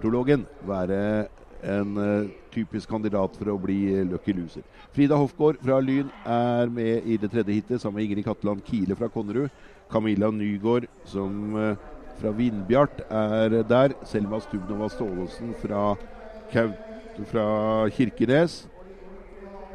prologen, 0.00 0.46
være 0.66 1.28
en 1.62 1.96
eh, 1.96 2.30
typisk 2.52 2.90
kandidat 2.90 3.36
for 3.38 3.52
å 3.52 3.58
bli 3.60 3.78
eh, 3.94 4.06
lucky 4.08 4.34
loser. 4.36 4.64
Frida 4.94 5.18
Hofgaard 5.18 5.60
fra 5.62 5.78
Lyn 5.82 6.10
er 6.26 6.70
med 6.72 7.06
i 7.06 7.18
det 7.20 7.30
tredje 7.32 7.54
hitet 7.54 7.82
sammen 7.82 8.00
med 8.00 8.08
Ingrid 8.08 8.26
Katteland 8.26 8.64
Kile 8.66 8.96
fra 8.98 9.10
Konnerud. 9.12 9.50
Camilla 9.92 10.30
Nygaard 10.34 10.88
som 11.08 11.56
eh, 11.58 11.88
fra 12.18 12.34
Vindbjart 12.36 13.04
er 13.08 13.62
der. 13.68 13.96
Selma 14.08 14.40
Stubnova 14.42 14.90
Staalesen 14.92 15.54
fra, 15.62 15.94
fra 17.30 17.46
Kirkenes. 17.94 18.62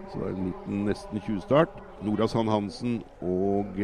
Så 0.08 0.20
det 0.22 0.27
er 0.27 0.36
en 0.36 0.50
liten 0.51 0.86
nesten 0.88 1.24
20-start. 1.24 1.82
Nora 2.06 2.27
Sand 2.29 2.51
Hansen 2.53 3.00
og 3.25 3.79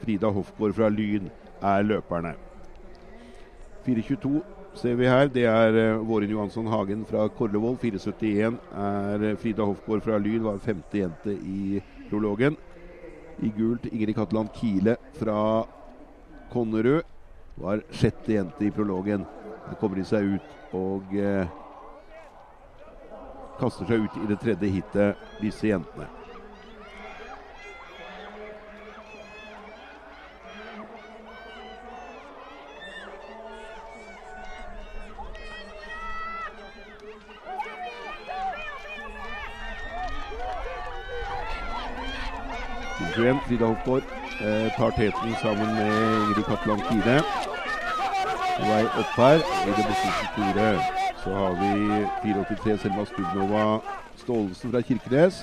Frida 0.00 0.30
Hofgaard 0.32 0.76
fra 0.78 0.88
Lyn 0.88 1.28
er 1.60 1.84
løperne. 1.84 2.36
4.22 3.86 4.40
ser 4.76 4.96
vi 4.98 5.08
her. 5.08 5.28
Det 5.32 5.44
er 5.48 5.76
uh, 5.76 6.04
Våren 6.06 6.30
Johansson 6.30 6.68
Hagen 6.70 7.04
fra 7.08 7.26
Korlevoll. 7.32 7.76
4.71 7.82 8.56
er 8.82 9.24
uh, 9.24 9.36
Frida 9.40 9.66
Hofgård 9.66 10.04
fra 10.04 10.18
Lyn, 10.20 10.44
var 10.44 10.62
femte 10.64 11.00
jente 11.00 11.34
i 11.34 11.80
prologen. 12.10 12.58
I 13.42 13.52
gult 13.56 13.86
Ingrid 13.90 14.16
Katteland 14.16 14.52
Kile 14.56 14.96
fra 15.18 15.38
Konnerud. 16.52 17.04
Var 17.60 17.84
sjette 17.90 18.36
jente 18.36 18.66
i 18.66 18.72
prologen. 18.72 19.24
Der 19.66 19.80
kommer 19.80 19.98
de 19.98 20.04
seg 20.06 20.36
ut 20.36 20.76
og 20.76 21.16
uh, 21.16 21.48
kaster 23.60 23.88
seg 23.88 24.04
ut 24.04 24.20
i 24.22 24.28
det 24.28 24.40
tredje 24.42 24.76
hitet, 24.76 25.26
disse 25.40 25.72
jentene. 25.72 26.15
Igjen. 43.22 43.40
Frida 43.46 43.66
Hofgaard 43.70 44.02
eh, 44.40 44.68
tar 44.76 44.90
teten 44.96 45.34
sammen 45.42 45.74
med 45.74 45.92
Ingrid 46.22 46.44
Kappeland 46.44 46.82
Kine. 46.88 47.20
På 48.56 48.68
vei 48.70 48.84
opp 48.84 49.18
her 49.20 49.42
i 49.42 49.74
det 49.76 49.84
beste 49.84 50.12
sporet 50.30 51.02
så 51.26 51.34
har 51.34 51.56
vi 51.60 51.70
483 52.22 52.78
Selma 52.78 53.04
Stubnova 53.04 53.80
Staalesen 54.16 54.72
fra 54.72 54.82
Kirkenes. 54.82 55.40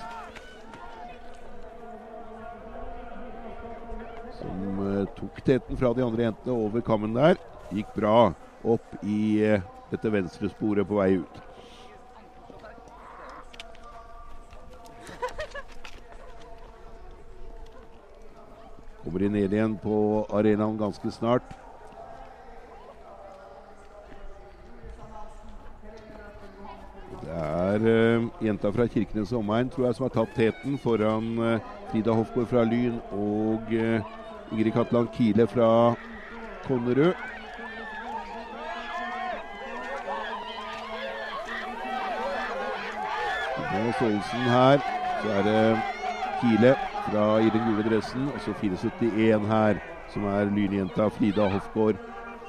Som 4.39 4.83
eh, 4.87 5.05
tok 5.19 5.41
teten 5.45 5.77
fra 5.77 5.93
de 5.93 6.05
andre 6.05 6.29
jentene 6.29 6.55
over 6.55 6.81
kammen 6.81 7.17
der. 7.17 7.35
Gikk 7.73 7.91
bra 7.97 8.33
opp 8.63 8.95
i 9.03 9.43
eh, 9.43 9.65
dette 9.91 10.13
venstre 10.13 10.49
sporet 10.53 10.87
på 10.87 11.01
vei 11.01 11.17
ut. 11.19 11.52
Kommer 19.03 19.19
de 19.19 19.29
ned 19.29 19.51
igjen 19.51 19.75
på 19.83 20.23
arenaen 20.31 20.77
ganske 20.79 21.11
snart. 21.11 21.43
Det 27.23 27.35
er 27.35 27.83
uh, 27.83 28.27
jenta 28.45 28.71
fra 28.71 28.87
Kirkenes 28.87 29.31
og 29.33 29.41
omegn 29.41 29.71
tror 29.71 29.89
jeg 29.89 29.97
som 29.97 30.05
har 30.07 30.13
tatt 30.15 30.33
teten 30.37 30.77
foran 30.79 31.29
uh, 31.39 31.59
Frida 31.91 32.15
Hofgaard 32.15 32.47
fra 32.51 32.63
Lyn 32.67 32.99
og 33.11 33.71
uh, 33.75 34.15
Ingrid 34.53 34.71
Katland 34.75 35.11
Kile 35.17 35.47
fra 35.51 35.69
Konnerud. 36.67 37.13
Med 43.73 43.93
Staalesen 43.97 44.49
her, 44.53 44.89
så 45.23 45.37
er 45.37 45.47
det 45.49 45.61
Kile 46.39 46.75
fra 47.05 47.39
i 47.39 47.49
den 47.49 47.63
gule 47.67 47.89
dressen. 47.89 48.27
Og 48.33 48.41
så 48.41 48.53
471 48.53 49.47
her, 49.47 49.79
som 50.13 50.25
er 50.25 50.51
lynjenta 50.51 51.07
Frida 51.07 51.47
Hofgaard. 51.49 51.95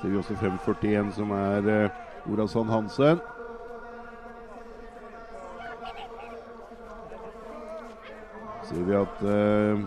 Ser 0.01 0.09
vi 0.09 0.17
også 0.17 0.37
541, 0.37 1.13
som 1.15 1.31
er 1.31 1.59
uh, 1.59 1.91
Nora 2.27 2.73
Hansen. 2.73 3.21
Ser 8.65 8.85
vi 8.85 8.95
at 8.95 9.23
uh, 9.23 9.81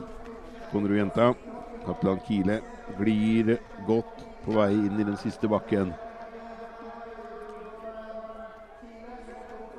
Konnerud-jenta, 0.72 1.34
Katlan 1.86 2.20
Kile, 2.28 2.62
glir 2.98 3.58
godt 3.88 4.26
på 4.46 4.56
vei 4.56 4.72
inn 4.74 5.00
i 5.00 5.08
den 5.08 5.18
siste 5.18 5.48
bakken. 5.48 5.94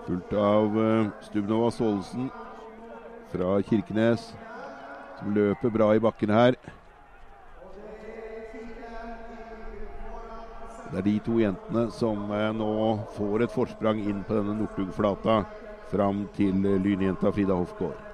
Fulgt 0.07 0.33
av 0.33 0.76
uh, 0.76 1.09
Stubnova 1.21 1.71
Staalesen 1.71 2.30
fra 3.33 3.59
Kirkenes 3.62 4.30
som 5.19 5.35
løper 5.35 5.73
bra 5.75 5.93
i 5.95 6.03
bakken 6.03 6.31
her. 6.33 6.57
Det 10.89 11.03
er 11.03 11.05
de 11.05 11.19
to 11.21 11.37
jentene 11.37 11.89
som 11.93 12.31
eh, 12.33 12.51
nå 12.57 12.73
får 13.19 13.45
et 13.45 13.53
forsprang 13.53 13.99
inn 14.01 14.23
på 14.25 14.39
denne 14.39 14.55
Northug-flata 14.57 15.43
fram 15.91 16.25
til 16.37 16.65
eh, 16.65 16.79
lynjenta 16.81 17.33
Frida 17.35 17.59
Hofgaard. 17.59 18.07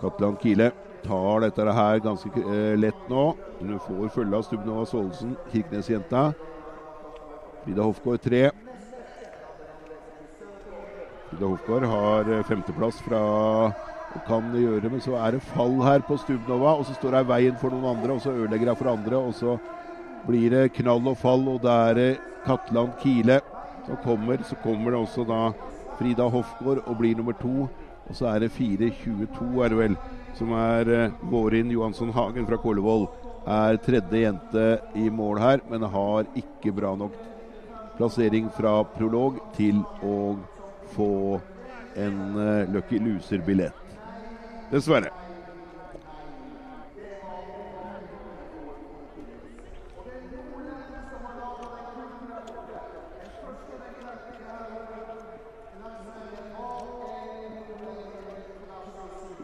Katland 0.00 0.40
Kile 0.40 0.70
tar 1.04 1.44
dette 1.44 1.72
her 1.76 2.00
ganske 2.04 2.40
uh, 2.44 2.74
lett 2.76 3.06
nå. 3.08 3.28
Hun 3.60 3.78
får 3.86 4.10
følge 4.16 4.36
av 4.36 4.44
Stubnova 4.44 4.84
Staalesen, 4.88 5.36
Kirkenes-jenta. 5.52 6.26
Frida 7.64 7.82
Hofgaard 7.82 8.20
tre. 8.20 8.42
Frida 11.30 11.46
Hofgaard 11.46 11.86
har 11.88 12.28
eh, 12.28 12.44
femteplass 12.44 13.00
fra 13.06 13.20
og 14.14 14.20
kan 14.28 14.52
gjøre, 14.54 14.90
men 14.92 15.00
så 15.02 15.16
er 15.18 15.34
det 15.34 15.46
fall 15.48 15.80
her 15.82 16.04
på 16.06 16.18
Stubnova, 16.22 16.76
og 16.78 16.84
så 16.86 16.94
står 16.94 17.16
hun 17.16 17.24
i 17.24 17.30
veien 17.32 17.56
for 17.58 17.74
noen 17.74 17.96
andre, 17.96 18.14
og 18.14 18.20
så 18.22 18.34
ødelegger 18.34 18.70
hun 18.70 18.78
for 18.78 18.90
andre, 18.92 19.18
og 19.18 19.32
så 19.34 19.56
blir 20.28 20.52
det 20.52 20.68
knall 20.76 21.08
og 21.10 21.18
fall, 21.18 21.42
og 21.50 21.64
det 21.64 21.72
er 21.88 22.20
Katland 22.44 22.94
Kile 23.00 23.40
som 23.88 23.98
kommer. 24.04 24.44
Så 24.44 24.60
kommer 24.62 24.94
det 24.94 25.00
også 25.00 25.26
da 25.26 25.40
Frida 25.98 26.28
Hofgaard 26.30 26.84
og 26.84 27.00
blir 27.00 27.16
nummer 27.16 27.34
to. 27.40 27.66
Og 28.04 28.16
så 28.16 28.28
er 28.34 28.44
det 28.44 28.52
4.22, 28.52 29.64
er 29.64 29.72
det 29.72 29.78
vel, 29.78 29.94
som 30.36 30.50
er 30.52 30.90
uh, 30.92 31.30
Vårin 31.32 31.70
Johansson 31.72 32.12
Hagen 32.12 32.46
fra 32.46 32.60
Kålevoll. 32.60 33.08
Er 33.48 33.80
tredje 33.80 34.26
jente 34.26 34.66
i 34.94 35.08
mål 35.08 35.40
her, 35.40 35.64
men 35.70 35.88
har 35.88 36.28
ikke 36.36 36.72
bra 36.76 36.92
nok 37.00 37.16
plassering 37.98 38.50
fra 38.56 38.78
prolog 38.96 39.38
til 39.56 39.82
å 40.02 40.36
få 40.94 41.40
en 41.96 42.18
uh, 42.36 42.72
Lucky 42.74 42.98
Loser-billett. 42.98 43.98
Dessverre. 44.72 45.23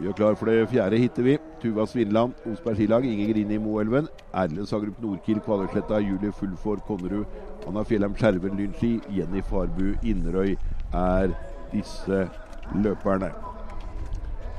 Er 0.00 0.14
klar 0.16 0.34
for 0.34 0.48
det 0.48 0.68
fjerde 0.70 0.96
hittet 0.96 1.24
vi. 1.24 1.34
Tuva 1.60 1.84
Svinland, 1.86 2.32
Osberg 2.48 2.78
skilag, 2.78 3.04
Inger 3.04 3.34
Grini 3.34 3.58
Moelven. 3.60 4.06
Erlend 4.32 4.66
Sagrup 4.66 4.96
Nordkiel, 5.02 5.42
Kvaløysletta, 5.44 5.98
Julie 6.00 6.32
Fullfår 6.32 6.80
Konnerud, 6.86 7.26
Anna 7.68 7.82
Fjellheim 7.84 8.14
Skjerven 8.16 8.56
Lynski, 8.56 8.94
Jenny 9.12 9.42
Farbu 9.44 9.92
Inderøy 10.02 10.54
er 10.96 11.34
disse 11.74 12.22
løperne. 12.80 13.28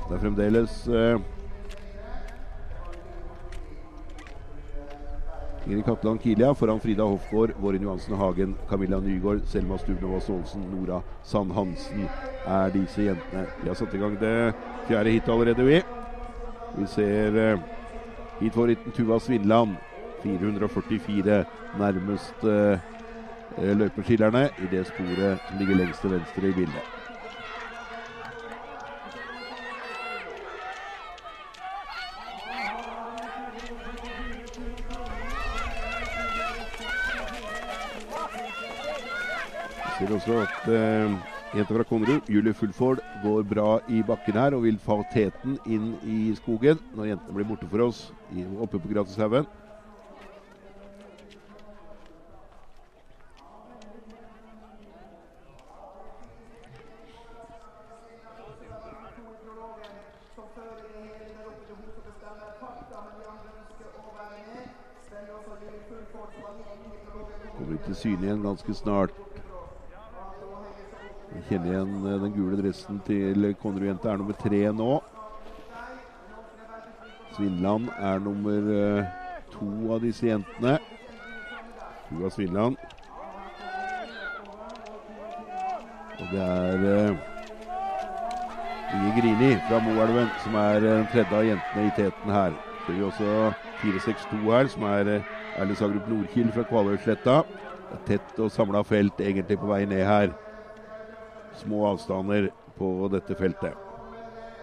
Det 0.06 0.14
er 0.14 0.22
fremdeles 0.22 0.76
eh, 0.88 1.18
Ingrid 5.66 5.84
Katteland 5.84 6.20
Kilia 6.20 6.54
foran 6.54 6.80
Frida 6.80 7.02
Hofgaard, 7.02 7.52
Våren 7.60 7.82
Johansen 7.82 8.14
Hagen, 8.14 8.54
Camilla 8.68 9.00
Nygaard, 9.00 9.44
Selma 9.46 9.78
Stubnova 9.78 10.20
Staalesen, 10.20 10.64
Nora 10.70 11.02
Sand 11.22 11.52
Hansen 11.52 12.08
er 12.46 12.72
disse 12.74 13.06
jentene. 13.06 13.46
Vi 13.62 13.68
har 13.68 13.78
satt 13.78 13.94
i 13.94 14.00
gang 14.02 14.16
det 14.18 14.54
fjerde 14.88 15.12
hitet 15.14 15.30
allerede, 15.30 15.66
vi. 15.66 15.82
Vi 16.78 16.86
ser 16.86 17.38
uh, 17.54 17.60
hitfavoritten 18.40 18.92
Tuva 18.96 19.20
Svinland. 19.20 19.76
444 20.22 21.44
nærmest 21.78 22.44
uh, 22.46 22.78
løypeskillerne 23.58 24.48
i 24.58 24.70
det 24.70 24.86
sporet 24.86 25.38
som 25.48 25.58
ligger 25.58 25.82
lengst 25.82 26.00
til 26.02 26.14
venstre 26.14 26.48
i 26.48 26.58
bildet. 26.58 27.01
Ser 40.22 40.38
at 40.38 40.68
eh, 40.70 41.14
jenta 41.50 41.74
fra 41.74 41.84
Konnerud, 41.84 42.28
Julie 42.30 42.54
Fulford, 42.54 43.00
går 43.22 43.42
bra 43.42 43.80
i 43.90 44.02
bakken 44.06 44.36
her 44.38 44.54
og 44.54 44.62
vil 44.62 44.78
få 44.78 45.00
teten 45.10 45.56
inn 45.66 45.96
i 45.98 46.30
skogen 46.38 46.78
når 46.94 47.08
jentene 47.10 47.34
blir 47.34 47.48
borte 47.48 47.66
for 47.66 47.82
oss 47.88 48.04
i, 48.30 48.44
oppe 48.46 48.78
på 48.78 48.92
Gratishaugen. 48.92 49.50
Kommer 67.58 67.82
til 67.84 67.98
syne 67.98 68.30
igjen 68.30 68.46
ganske 68.46 68.74
snart. 68.78 69.31
Vi 71.32 71.42
kjenner 71.48 71.72
igjen 71.72 72.06
eh, 72.06 72.20
den 72.22 72.32
gule 72.36 72.60
dressen 72.60 73.00
til 73.06 73.52
Konnerud-jenta. 73.62 74.12
Er 74.12 74.20
nummer 74.20 74.36
tre 74.40 74.62
nå. 74.76 74.92
Svindland 77.32 77.88
er 77.98 78.18
nummer 78.18 78.60
uh, 78.68 79.04
to 79.52 79.68
av 79.94 80.02
disse 80.04 80.26
jentene. 80.26 80.74
To 82.10 82.26
av 82.26 82.34
Svindland. 82.34 82.76
Og 86.18 86.26
det 86.34 86.42
er 86.44 86.84
uh, 87.08 87.30
Grini 89.16 89.54
fra 89.70 89.80
Moelven 89.80 90.28
som 90.44 90.60
er 90.60 90.84
den 90.84 91.08
tredje 91.14 91.38
av 91.38 91.48
jentene 91.48 91.88
i 91.88 91.96
teten 91.96 92.36
her. 92.36 92.60
Så 92.84 92.92
har 92.92 92.98
vi 92.98 93.08
også 93.08 93.32
462 93.80 94.44
her, 94.50 94.72
som 94.76 94.88
er 94.92 95.14
uh, 95.16 95.34
Erle 95.56 95.80
Sagrup 95.80 96.08
Nordkild 96.12 96.52
fra 96.52 96.68
Kvaløysletta. 96.68 97.42
Tett 98.08 98.38
og 98.40 98.52
samla 98.52 98.84
felt 98.84 99.20
egentlig 99.20 99.56
på 99.60 99.72
vei 99.72 99.84
ned 99.88 100.04
her. 100.04 100.36
Små 101.60 101.86
avstander 101.90 102.50
på 102.78 103.08
dette 103.12 103.36
feltet. 103.38 103.76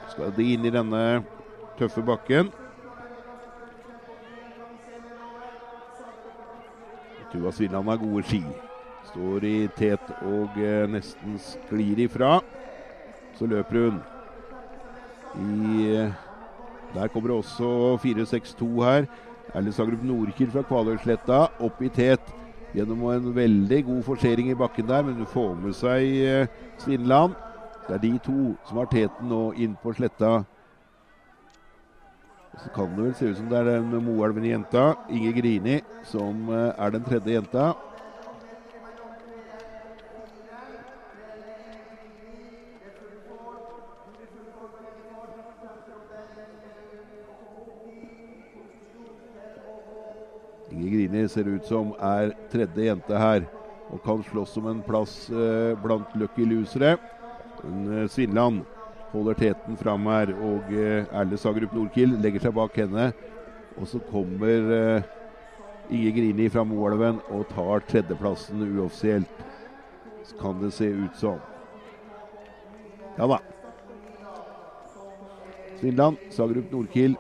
Skal 0.09 0.33
de 0.35 0.47
inn 0.53 0.65
i 0.65 0.73
denne 0.73 1.03
tøffe 1.79 2.01
bakken. 2.05 2.49
Tuva 7.29 7.51
Svilland 7.53 7.87
har 7.91 8.01
gode 8.01 8.23
ski. 8.25 8.41
Står 9.11 9.45
i 9.45 9.57
tet 9.77 10.11
og 10.25 10.57
eh, 10.57 10.87
nesten 10.89 11.37
sklir 11.41 12.01
ifra. 12.05 12.39
Så 13.37 13.47
løper 13.49 13.85
hun 13.85 14.01
i 15.37 15.85
eh, 15.93 16.17
Der 16.95 17.07
kommer 17.13 17.29
det 17.29 17.37
også 17.37 17.99
4-6-2 18.01 18.69
her. 18.83 19.05
Erlend 19.53 19.73
Sagrup 19.73 20.01
Nordkil 20.03 20.49
fra 20.53 20.65
Kvaløysletta 20.65 21.45
opp 21.61 21.81
i 21.85 21.89
tet 21.93 22.33
gjennom 22.75 23.03
en 23.09 23.35
veldig 23.35 23.83
god 23.85 24.03
forsering 24.05 24.51
i 24.51 24.57
bakken 24.57 24.87
der, 24.87 25.03
men 25.03 25.19
hun 25.21 25.29
får 25.29 25.53
med 25.63 25.75
seg 25.77 26.05
eh, 26.25 26.47
Svindland. 26.81 27.35
Det 27.87 27.97
er 27.97 28.03
de 28.03 28.13
to 28.21 28.53
som 28.69 28.77
har 28.77 28.89
teten 28.91 29.29
nå 29.31 29.43
inn 29.57 29.75
på 29.81 29.93
sletta. 29.97 30.43
Så 32.59 32.69
kan 32.75 32.91
det 32.95 33.05
vel 33.05 33.15
se 33.15 33.31
ut 33.31 33.37
som 33.39 33.47
det 33.49 33.61
er 33.61 33.69
den 33.71 34.03
Moelven-jenta, 34.05 34.91
Inge 35.09 35.33
Grini, 35.37 35.79
som 36.05 36.49
eh, 36.53 36.73
er 36.75 36.93
den 36.93 37.07
tredje 37.07 37.37
jenta. 37.39 37.71
Inge 50.71 50.89
Grini 50.89 51.27
ser 51.29 51.47
ut 51.49 51.65
som 51.65 51.93
er 51.97 52.33
tredje 52.51 52.89
jente 52.89 53.17
her 53.17 53.47
og 53.89 54.01
kan 54.05 54.21
slåss 54.23 54.57
om 54.61 54.67
en 54.69 54.81
plass 54.85 55.13
eh, 55.33 55.73
blant 55.81 56.11
lucky 56.19 56.45
losere. 56.45 56.97
Eh, 57.63 58.05
Svinland 58.11 58.61
holder 59.11 59.33
teten 59.33 59.77
fram 59.77 60.05
her, 60.05 60.33
og 60.37 60.69
eh, 60.69 61.07
Erle 61.09 61.39
Sagerup 61.41 61.73
Nordkild 61.73 62.19
legger 62.21 62.45
seg 62.45 62.53
bak 62.57 62.77
henne. 62.77 63.09
Og 63.79 63.89
så 63.89 64.01
kommer 64.11 64.73
eh, 64.75 65.07
Inge 65.89 66.11
Grini 66.13 66.49
fra 66.53 66.65
Moelven 66.67 67.21
og 67.33 67.47
tar 67.49 67.85
tredjeplassen 67.89 68.61
uoffisielt. 68.67 69.45
Så 70.27 70.37
kan 70.37 70.59
det 70.61 70.69
se 70.75 70.91
ut 70.93 71.17
som. 71.17 71.39
Ja 73.17 73.25
da. 73.27 73.39
Svinland, 75.79 76.21
Sagerup 76.35 76.69
Nordkild 76.71 77.17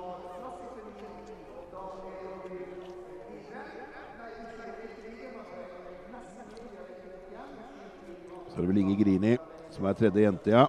det 8.61 8.69
vel 8.71 8.81
Inge 8.83 8.97
Grini 8.99 9.37
som 9.73 9.85
er 9.85 9.97
tredje 9.97 10.25
jente, 10.25 10.53
ja. 10.53 10.65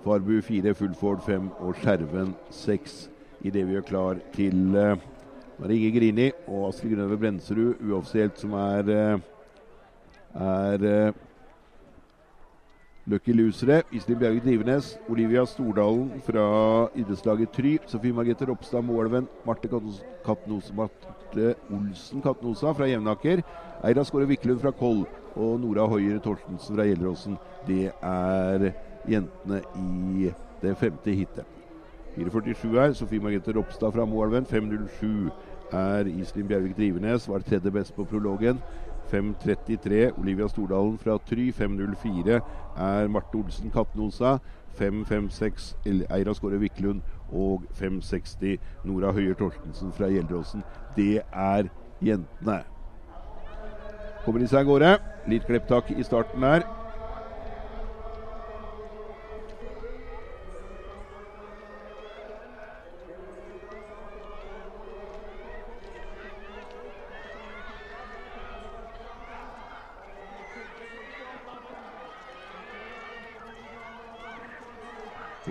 Farbu 0.00 0.38
fire, 0.42 0.74
Fullford 0.74 1.20
fem 1.26 1.50
og 1.60 1.74
Skjerven 1.80 2.34
seks 2.54 3.02
idet 3.44 3.66
vi 3.68 3.76
gjør 3.76 3.88
klar 3.88 4.20
til 4.32 4.76
det 5.60 5.76
Inge 5.76 5.90
Grini 5.98 6.30
og 6.48 6.70
Astrid 6.70 6.94
Grønve 6.94 7.18
Brenserud 7.20 7.82
uoffisielt 7.84 8.38
som 8.40 8.54
er 8.56 8.88
uh, 8.88 9.26
er 10.40 10.86
uh, 11.10 11.29
Lucky 13.06 13.32
Losere. 13.32 13.82
Iselin 13.92 14.18
Bjerge 14.18 14.40
Drivenes, 14.40 14.98
Olivia 15.08 15.44
Stordalen 15.46 16.20
fra 16.26 16.88
idrettslaget 16.94 17.52
Try, 17.52 17.78
Sofie 17.86 18.12
Margrethe 18.12 18.44
Ropstad 18.48 18.82
Moelven, 18.82 19.28
Marte 19.46 19.68
Katnose 20.24 20.74
Marte 20.74 21.54
Olsen 21.70 22.22
Katnosa 22.22 22.72
fra 22.72 22.88
Jevnaker, 22.88 23.42
Eira 23.84 24.04
Skåre 24.04 24.26
Wiklund 24.26 24.60
fra 24.60 24.70
Koll 24.70 25.06
og 25.36 25.60
Nora 25.60 25.86
Høyre 25.88 26.20
Torstensen 26.20 26.76
fra 26.76 26.84
Gjelleråsen. 26.84 27.38
Det 27.66 27.92
er 28.02 28.72
jentene 29.08 29.62
i 29.76 30.30
det 30.60 30.76
femte 30.76 31.14
hitet. 31.14 31.46
4.47 32.18 32.74
her, 32.74 32.92
Sofie 32.92 33.22
Margrethe 33.22 33.54
Ropstad 33.56 33.92
fra 33.94 34.04
Moelven. 34.04 34.44
5.07 34.44 35.30
er 35.72 36.10
Iselin 36.10 36.48
Bjervik 36.48 36.76
Drivenes, 36.76 37.28
var 37.28 37.38
tredje 37.46 37.70
best 37.70 37.94
på 37.94 38.04
prologen. 38.04 38.58
5.33 39.10 40.18
Olivia 40.20 40.48
Stordalen 40.48 40.98
fra 40.98 41.18
Try. 41.26 41.50
5.04 41.52 42.40
er 42.76 43.08
Marte 43.08 43.38
Olsen 43.38 43.70
Katnosa. 43.70 44.38
5.56 44.78 45.74
Eira 46.10 46.34
Skåre 46.34 46.60
Wiklund 46.62 47.00
og 47.32 47.66
5.60 47.80 48.58
Nora 48.84 49.12
Høyer 49.12 49.34
Torstensen 49.34 49.92
fra 49.92 50.08
Gjelderåsen. 50.08 50.62
Det 50.96 51.22
er 51.32 51.70
jentene. 52.00 52.62
Kommer 54.24 54.40
de 54.40 54.50
seg 54.50 54.62
av 54.62 54.70
gårde. 54.70 54.92
Litt 55.28 55.48
klepptak 55.48 55.90
i 55.96 56.04
starten 56.06 56.44
her. 56.46 56.79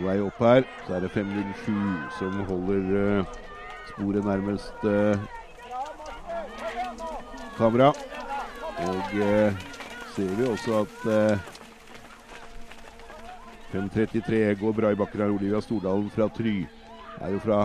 Vei 0.09 0.19
opp 0.25 0.39
her 0.41 0.65
så 0.85 0.95
er 0.97 1.05
det 1.05 1.11
507 1.13 1.73
som 2.17 2.39
holder 2.49 2.87
uh, 2.97 3.37
sporet 3.91 4.25
nærmest 4.25 4.85
uh, 4.89 5.17
kamera. 7.57 7.91
Og 8.87 9.15
uh, 9.19 9.65
ser 10.15 10.35
vi 10.39 10.47
også 10.47 10.81
at 10.83 10.95
5.33 13.73 14.55
går 14.61 14.73
bra 14.73 14.91
i 14.91 14.97
bakken 14.97 15.21
her. 15.21 15.35
Olivia 15.35 15.61
Stordalen 15.61 16.09
fra 16.09 16.29
Try. 16.33 16.63
Er 17.19 17.35
jo 17.35 17.39
fra 17.43 17.59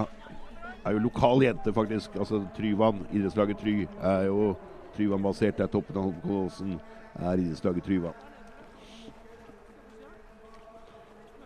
er 0.85 0.93
jo 0.93 0.99
lokal 1.07 1.43
jente, 1.47 1.73
faktisk. 1.73 2.17
Altså 2.17 2.43
Tryvann. 2.57 3.07
Idrettslaget 3.13 3.59
Try 3.63 3.89
er 4.03 4.27
jo 4.29 4.55
Tryvann-basert. 4.97 5.57
Det 5.57 5.65
er 5.65 5.73
toppen 5.73 5.97
av 5.97 6.11
Holmenkollåsen. 6.11 6.77
Er 7.15 7.41
idrettslaget 7.41 7.87
Tryvann. 7.87 8.34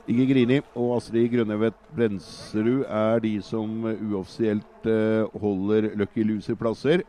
Inge 0.08 0.24
Grini 0.24 0.56
og 0.72 0.94
Astrid 0.96 1.26
Grønnevet 1.34 1.76
Brenserud 1.92 2.86
er 2.88 3.18
de 3.20 3.34
som 3.44 3.82
uoffisielt 3.84 4.86
uh, 4.88 5.28
holder 5.36 5.90
Lucky 6.00 6.24
Loser-plasser. 6.24 7.02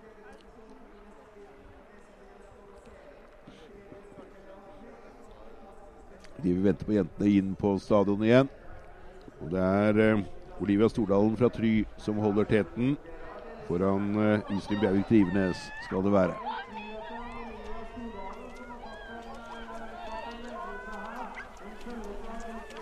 De 6.43 6.51
vil 6.51 6.59
vente 6.65 6.83
på 6.83 6.97
jentene 6.97 7.31
inn 7.39 7.55
på 7.59 7.77
stadion 7.79 8.27
igjen. 8.27 8.51
Og 9.39 9.55
det 9.55 9.63
er 9.63 10.03
uh, 10.19 10.27
Olivia 10.59 10.91
Stordalen 10.91 11.39
fra 11.39 11.47
Try 11.55 11.77
som 12.03 12.19
holder 12.19 12.51
teten. 12.51 12.97
Foran 13.69 14.11
Iselin 14.57 14.83
Bjervik 14.83 15.07
Drivenes 15.07 15.69
skal 15.85 16.03
det 16.03 16.17
være. 16.19 16.88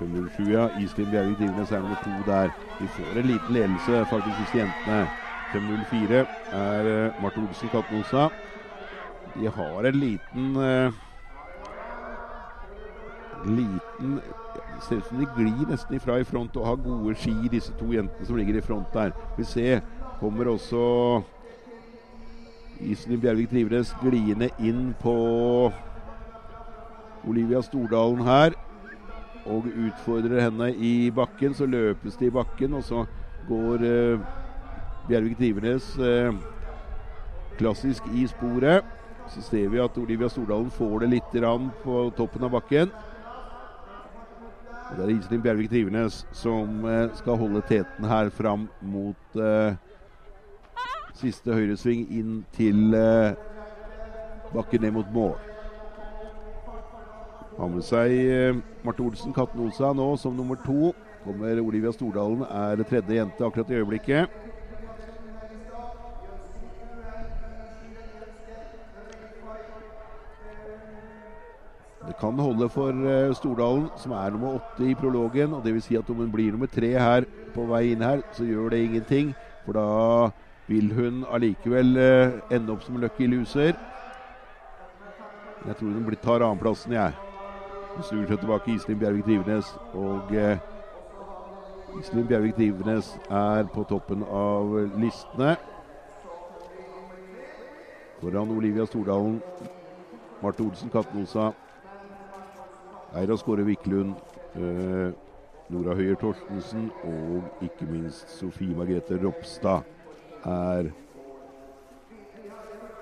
Ja. 0.02 0.70
Iselin 0.80 1.12
Bjervik 1.12 1.38
Drivenes 1.38 1.72
er 1.72 1.80
nummer 1.80 1.96
to 2.04 2.32
der. 2.32 2.50
Vi 2.80 2.88
får 2.88 3.20
en 3.20 3.26
liten 3.26 3.54
ledelse 3.54 4.06
faktisk 4.10 4.38
hos 4.38 4.56
jentene. 4.56 5.08
5.04 5.54 6.26
er 6.52 7.10
uh, 7.10 7.22
Marte 7.24 7.38
Olsen 7.38 7.70
Katnosa. 7.70 8.30
De 9.36 9.48
har 9.48 9.86
en 9.86 9.96
liten 9.96 10.56
uh, 10.56 10.94
Liten 13.46 14.22
Det 14.76 14.84
ser 14.84 14.96
ut 14.96 15.06
som 15.08 15.18
de 15.18 15.28
glir 15.36 15.70
nesten 15.70 15.96
ifra 15.96 16.20
i 16.20 16.24
front 16.24 16.56
og 16.58 16.66
har 16.66 16.76
gode 16.76 17.16
ski, 17.16 17.34
disse 17.52 17.74
to 17.80 17.92
jentene 17.94 18.26
som 18.26 18.36
ligger 18.36 18.58
i 18.58 18.62
front 18.62 18.94
der. 18.94 19.12
Vi 19.38 19.44
ser 19.44 19.82
kommer 20.20 20.48
også 20.48 21.22
Iselin 22.80 23.22
Bjervik 23.22 23.50
Trivenes 23.50 23.96
gliende 24.02 24.50
inn 24.60 24.94
på 25.02 25.14
Olivia 27.28 27.62
Stordalen 27.62 28.22
her. 28.22 28.67
Og 29.48 29.68
utfordrer 29.72 30.42
henne 30.44 30.74
i 30.76 31.10
bakken. 31.16 31.54
Så 31.56 31.66
løpes 31.66 32.18
det 32.20 32.28
i 32.28 32.36
bakken, 32.36 32.74
og 32.74 32.84
så 32.84 33.06
går 33.48 33.84
eh, 33.88 34.20
Bjervik 35.08 35.38
Trivenes 35.38 35.94
eh, 36.00 36.34
klassisk 37.58 38.04
i 38.14 38.28
sporet. 38.28 38.86
Så 39.32 39.42
ser 39.42 39.70
vi 39.72 39.80
at 39.84 39.98
Olivia 39.98 40.30
Stordalen 40.30 40.72
får 40.72 41.00
det 41.00 41.10
litt 41.16 41.38
på 41.84 42.12
toppen 42.18 42.44
av 42.44 42.52
bakken. 42.52 42.92
Og 44.88 44.96
Det 44.96 45.04
er 45.04 45.12
Iselin 45.16 45.42
Bjervik 45.42 45.70
Trivenes 45.70 46.26
som 46.32 46.86
eh, 46.86 47.10
skal 47.16 47.38
holde 47.38 47.64
teten 47.68 48.06
her 48.08 48.30
fram 48.30 48.68
mot 48.82 49.16
siste 51.18 51.50
høyresving 51.50 52.06
inn 52.14 52.34
til 52.54 52.94
bakken 54.54 54.82
ned 54.86 54.94
mot 54.94 55.14
mål. 55.14 55.57
Har 57.58 57.70
med 57.74 57.82
seg 57.82 58.12
eh, 58.14 58.58
Marte 58.86 59.02
Olsen 59.02 59.34
Katnosa 59.34 59.90
nå 59.98 60.12
som 60.22 60.36
nummer 60.38 60.60
to. 60.62 60.92
Kommer 61.24 61.58
Olivia 61.60 61.90
Stordalen, 61.92 62.44
er 62.46 62.84
tredje 62.86 63.18
jente 63.18 63.46
akkurat 63.46 63.72
i 63.74 63.80
øyeblikket. 63.80 64.30
Det 72.08 72.16
kan 72.22 72.40
holde 72.40 72.70
for 72.70 72.94
uh, 72.94 73.34
Stordalen, 73.36 73.90
som 73.98 74.14
er 74.16 74.32
nummer 74.32 74.62
åtte 74.62 74.86
i 74.88 74.96
prologen. 74.96 75.54
og 75.54 75.66
Dvs. 75.66 75.90
Si 75.90 75.98
at 75.98 76.10
om 76.10 76.22
hun 76.22 76.32
blir 76.32 76.54
nummer 76.54 76.70
tre 76.72 76.94
her 76.94 77.26
på 77.58 77.66
vei 77.68 77.92
inn 77.92 78.06
her, 78.06 78.22
så 78.32 78.46
gjør 78.48 78.70
det 78.70 78.86
ingenting. 78.86 79.34
For 79.66 79.76
da 79.76 80.30
vil 80.70 80.94
hun 80.94 81.26
allikevel 81.34 81.98
uh, 81.98 82.40
ende 82.54 82.72
opp 82.72 82.86
som 82.86 83.02
lucky 83.02 83.28
loser. 83.28 83.74
Jeg 85.68 85.76
tror 85.76 85.98
hun 85.98 86.22
tar 86.22 86.46
annenplassen, 86.46 86.94
jeg. 86.94 87.27
Snur 88.02 88.28
seg 88.30 88.40
tilbake 88.40 88.72
Iselin 88.76 89.00
Bjervik 89.00 89.26
Drivenes. 89.26 89.72
Og 89.98 90.34
eh, 90.36 90.60
Iselin 92.00 92.28
Bjervik 92.30 92.56
Drivenes 92.58 93.14
er 93.30 93.70
på 93.74 93.86
toppen 93.90 94.24
av 94.24 94.76
listene. 95.02 95.56
Foran 98.22 98.54
Olivia 98.54 98.86
Stordalen, 98.86 99.40
Marte 100.42 100.66
Olsen 100.66 100.90
Katnosa, 100.94 101.52
Eira 103.18 103.38
Skåre 103.38 103.66
Wiklund, 103.66 104.16
eh, 104.58 105.14
Nora 105.70 105.96
Høyer 105.98 106.16
Torstensen 106.16 106.88
og 107.04 107.66
ikke 107.66 107.90
minst 107.90 108.30
Sofie 108.32 108.76
Margrethe 108.76 109.18
Ropstad 109.20 109.84
er 110.48 110.94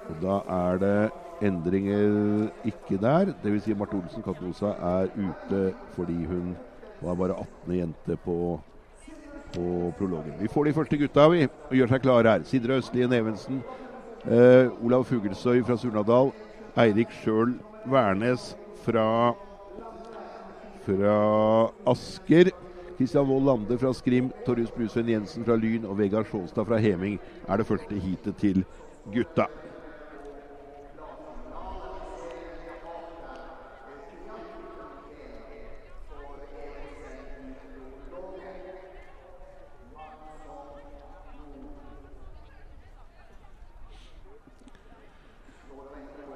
Og 0.05 0.17
da 0.21 0.39
er 0.55 0.77
det 0.81 1.24
endringer 1.41 2.49
ikke 2.65 2.99
der. 3.01 3.33
Dvs. 3.43 3.63
Si 3.63 3.73
Marte 3.73 3.97
Olsen 3.97 4.23
Katnosa 4.23 4.73
er 4.75 5.11
ute 5.15 5.73
fordi 5.95 6.25
hun 6.25 6.55
var 7.01 7.15
bare 7.15 7.35
18. 7.39 7.77
jente 7.77 8.17
på, 8.23 8.59
på 9.53 9.93
prologen. 9.97 10.35
Vi 10.39 10.47
får 10.47 10.63
de 10.63 10.73
første 10.73 10.97
gutta 10.97 11.27
vi, 11.29 11.47
og 11.69 11.75
gjør 11.75 11.93
seg 11.93 12.05
klare 12.05 12.35
her. 12.35 12.45
Sindre 12.47 12.79
Østlien 12.81 13.13
Evensen. 13.13 13.63
Eh, 14.25 14.85
Olav 14.85 15.05
Fuglesøy 15.05 15.63
fra 15.63 15.77
Surnadal. 15.77 16.31
Eirik 16.77 17.11
Sjøl 17.21 17.55
Værnes 17.85 18.55
fra, 18.83 19.33
fra 20.85 21.17
Asker. 21.87 22.51
Kristian 22.97 23.27
Wold 23.27 23.45
Lande 23.45 23.77
fra 23.77 23.91
Skrim, 23.93 24.31
Torjus 24.45 24.71
Brusven 24.71 25.09
Jensen 25.09 25.43
fra 25.45 25.57
Lyn 25.59 25.85
og 25.85 25.97
Vegard 25.99 26.29
Sjåstad 26.29 26.63
fra 26.65 26.79
Heming 26.79 27.17
er 27.47 27.59
det 27.59 27.67
første 27.67 27.95
heatet 27.99 28.37
til 28.39 28.63
gutta. 29.11 29.49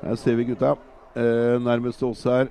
Her 0.10 0.16
ser 0.16 0.36
vi 0.36 0.44
gutta. 0.44 0.72
Eh, 1.16 1.62
nærmest 1.62 2.04
oss 2.04 2.24
her 2.24 2.48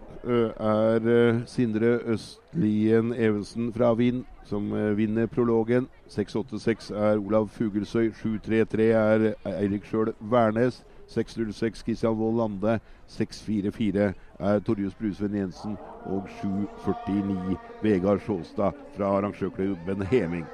er 0.61 1.01
uh, 1.03 1.41
Sindre 1.47 1.99
Østlien 2.07 3.13
Evensen 3.13 3.73
fra 3.75 3.95
Vind, 3.95 4.25
som 4.45 4.73
uh, 4.73 4.97
vinner 4.97 5.27
prologen. 5.27 5.89
686 6.09 6.91
er 6.91 7.19
Olav 7.19 7.49
Fugelsøy. 7.49 8.13
733 8.13 8.85
er 8.93 9.35
Eirik 9.59 9.85
Sjøl 9.91 10.13
Værnes. 10.21 10.85
606 11.09 11.83
Kristian 11.83 12.15
Wold 12.15 12.37
Lande. 12.37 12.79
644 13.07 14.13
er 14.39 14.59
Torjus 14.61 14.95
Brusveen 14.95 15.37
Jensen. 15.37 15.77
Og 16.07 16.29
749 16.41 17.57
Vegard 17.83 18.21
Sjåstad 18.21 18.71
fra 18.97 19.05
arrangørklubben 19.17 20.07
Heming. 20.07 20.47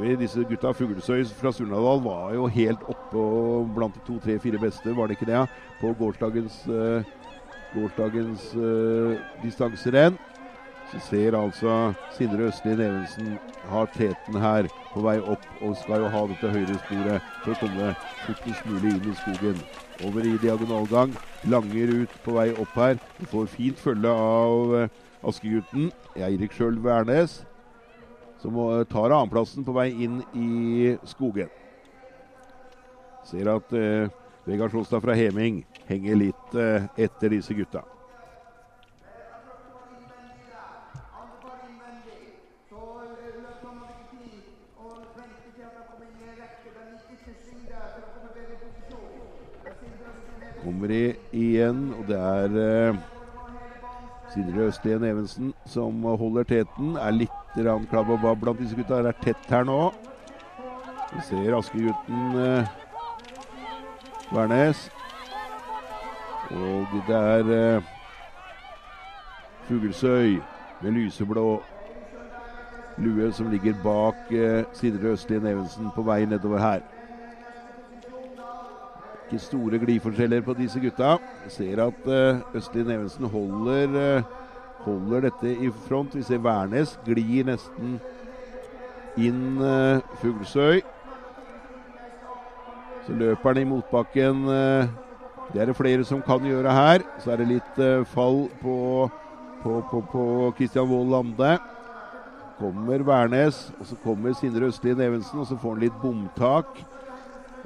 Vi 0.00 0.16
disse 0.16 0.44
gutta. 0.48 0.72
Fuglesøy 0.76 1.24
fra 1.38 1.52
Surnadal 1.52 2.02
var 2.04 2.32
jo 2.34 2.46
helt 2.52 2.82
oppe 2.88 3.22
blant 3.74 3.94
de 3.96 4.02
to, 4.06 4.18
tre, 4.24 4.38
fire 4.42 4.60
beste, 4.60 4.96
var 4.96 5.08
det 5.08 5.18
ikke 5.18 5.30
det? 5.30 5.44
På 5.80 5.92
gårsdagens, 5.98 6.60
uh, 6.68 7.02
gårsdagens 7.74 8.50
uh, 8.56 9.16
distanserenn. 9.42 10.18
Så 10.88 11.00
ser 11.04 11.36
altså 11.36 11.92
Sindre 12.16 12.46
Østlien 12.48 12.80
Evensen 12.80 13.34
har 13.68 13.90
teten 13.92 14.38
her 14.40 14.70
på 14.94 15.02
vei 15.04 15.18
opp 15.20 15.44
og 15.60 15.74
skal 15.76 16.00
jo 16.00 16.08
ha 16.14 16.22
dette 16.30 16.52
høyresporet 16.54 17.26
for 17.42 17.52
å 17.52 17.58
komme 17.60 17.90
fortest 18.22 18.70
mulig 18.70 18.94
inn 18.94 19.10
i 19.10 19.18
skogen. 19.20 19.60
Over 20.08 20.24
i 20.24 20.38
diagonalgang. 20.40 21.12
Langer 21.44 21.92
ut 22.04 22.16
på 22.24 22.38
vei 22.38 22.48
opp 22.56 22.72
her. 22.80 22.96
Vi 23.18 23.28
får 23.28 23.52
fint 23.52 23.84
følge 23.84 24.16
av 24.16 24.74
uh, 24.78 24.88
Askegutten. 25.28 25.92
Eirik 26.16 26.56
Sjølv 26.56 26.84
Værnes 26.84 27.42
som 28.38 28.84
tar 28.90 29.10
annenplassen 29.10 29.64
på 29.66 29.74
vei 29.74 29.90
inn 30.04 30.22
i 30.34 30.96
skogen. 31.08 31.50
Ser 33.26 33.50
at 33.52 33.72
eh, 33.76 34.08
Vegard 34.48 34.72
Solstad 34.72 35.02
fra 35.04 35.12
Heming 35.12 35.64
henger 35.90 36.16
litt 36.16 36.54
eh, 36.54 36.86
etter 36.96 37.34
disse 37.34 37.54
gutta. 37.54 37.82
Kommer 50.62 50.90
i 50.92 51.04
igjen, 51.32 51.84
og 51.96 52.08
det 52.08 52.18
er 52.18 52.56
eh, 52.62 52.98
Sindre 54.32 54.68
Østlien 54.68 55.04
Evensen 55.04 55.52
som 55.68 56.02
holder 56.20 56.48
teten. 56.48 56.96
Er 57.00 57.14
litt 57.16 57.47
klabb 57.90 58.10
og 58.10 58.20
babb 58.22 58.40
blant 58.40 58.60
disse 58.60 58.76
gutta. 58.76 59.02
Det 59.02 59.14
er 59.14 59.22
tett 59.22 59.50
her 59.50 59.64
nå. 59.64 59.78
Vi 61.14 61.24
ser 61.28 61.56
Askegutten 61.56 62.38
eh, 62.42 62.68
Værnes. 64.32 64.90
Og 66.50 66.86
det 67.08 67.16
er 67.16 67.54
eh, 67.56 67.90
Fuglesøy 69.68 70.38
med 70.82 70.90
lyseblå 70.90 71.62
lue 72.98 73.32
som 73.32 73.50
ligger 73.50 73.74
bak 73.82 74.32
eh, 74.32 74.64
Sindre 74.72 75.12
Østlien 75.14 75.46
Evensen 75.46 75.90
på 75.94 76.02
vei 76.02 76.24
nedover 76.26 76.58
her. 76.58 76.80
Ikke 79.28 79.38
store 79.44 79.78
gliforskjeller 79.78 80.40
på 80.40 80.54
disse 80.56 80.80
gutta. 80.80 81.16
Vi 81.44 81.50
ser 81.50 81.82
at 81.84 82.06
eh, 82.08 82.40
Østlin 82.56 82.90
Evensen 82.90 83.28
holder, 83.28 83.88
uh, 84.18 84.22
holder 84.88 85.28
dette 85.28 85.52
i 85.52 85.70
front. 85.86 86.16
Vi 86.16 86.24
ser 86.26 86.40
Værnes 86.42 86.96
glir 87.06 87.46
nesten 87.48 87.98
inn 89.18 89.60
uh, 89.60 90.00
Fuglesøy. 90.22 90.82
Så 93.06 93.16
løper 93.16 93.52
han 93.52 93.62
i 93.62 93.68
motbakken. 93.68 94.44
Uh, 94.48 94.88
det 95.52 95.62
er 95.62 95.70
det 95.70 95.78
flere 95.78 96.04
som 96.04 96.24
kan 96.24 96.44
gjøre 96.44 96.74
her. 96.74 97.06
Så 97.22 97.32
er 97.32 97.40
det 97.40 97.52
litt 97.54 97.80
fall 98.12 98.46
på, 98.60 98.76
på, 99.62 99.78
på, 99.90 100.04
på 100.12 100.24
Kristian 100.58 100.90
Wold 100.90 101.14
Lande. 101.14 101.56
Kommer 102.58 103.04
Værnes, 103.06 103.68
og 103.78 103.86
så 103.86 103.96
kommer 104.02 104.34
Sindre 104.36 104.66
Østlien 104.68 105.00
Evensen, 105.00 105.38
og 105.38 105.46
så 105.46 105.56
får 105.56 105.76
han 105.76 105.84
litt 105.86 106.00
bomtak 106.02 106.80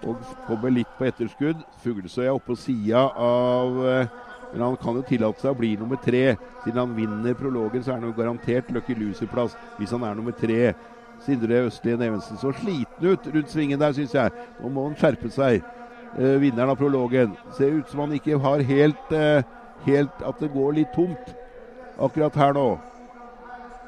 og 0.06 0.18
kommer 0.46 0.72
litt 0.74 0.90
på 0.98 1.06
etterskudd. 1.08 1.62
Fuglesøy 1.82 2.26
er 2.26 2.34
oppe 2.34 2.52
på 2.52 2.58
sida 2.58 3.06
av 3.18 3.80
eh, 3.86 4.20
Men 4.52 4.62
han 4.66 4.76
kan 4.76 4.98
jo 4.98 5.04
tillate 5.08 5.40
seg 5.40 5.54
å 5.54 5.58
bli 5.58 5.74
nummer 5.80 6.00
tre. 6.00 6.36
Siden 6.64 6.80
han 6.82 6.96
vinner 6.96 7.36
prologen, 7.38 7.82
så 7.82 7.94
er 7.94 8.00
han 8.00 8.08
jo 8.10 8.16
garantert 8.16 8.70
Lucky 8.72 8.96
Loser-plass 8.98 9.56
hvis 9.78 9.94
han 9.96 10.04
er 10.04 10.18
nummer 10.18 10.36
tre. 10.36 10.74
Sindre 11.22 11.62
Østlien 11.68 12.02
Evensen 12.02 12.40
så 12.40 12.52
sliten 12.58 13.06
ut 13.06 13.28
rundt 13.32 13.52
svingen 13.52 13.80
der, 13.80 13.94
syns 13.96 14.14
jeg. 14.16 14.32
Nå 14.60 14.72
må 14.74 14.88
han 14.88 14.98
skjerpe 14.98 15.30
seg. 15.32 15.62
Eh, 16.18 16.36
vinneren 16.42 16.74
av 16.74 16.76
prologen. 16.76 17.36
Ser 17.56 17.78
ut 17.78 17.88
som 17.88 18.04
han 18.04 18.16
ikke 18.18 18.40
har 18.42 18.64
helt, 18.68 19.12
eh, 19.12 19.42
helt 19.86 20.22
At 20.22 20.38
det 20.40 20.52
går 20.52 20.74
litt 20.74 20.92
tomt 20.92 21.34
akkurat 21.98 22.34
her 22.34 22.52
nå. 22.52 22.80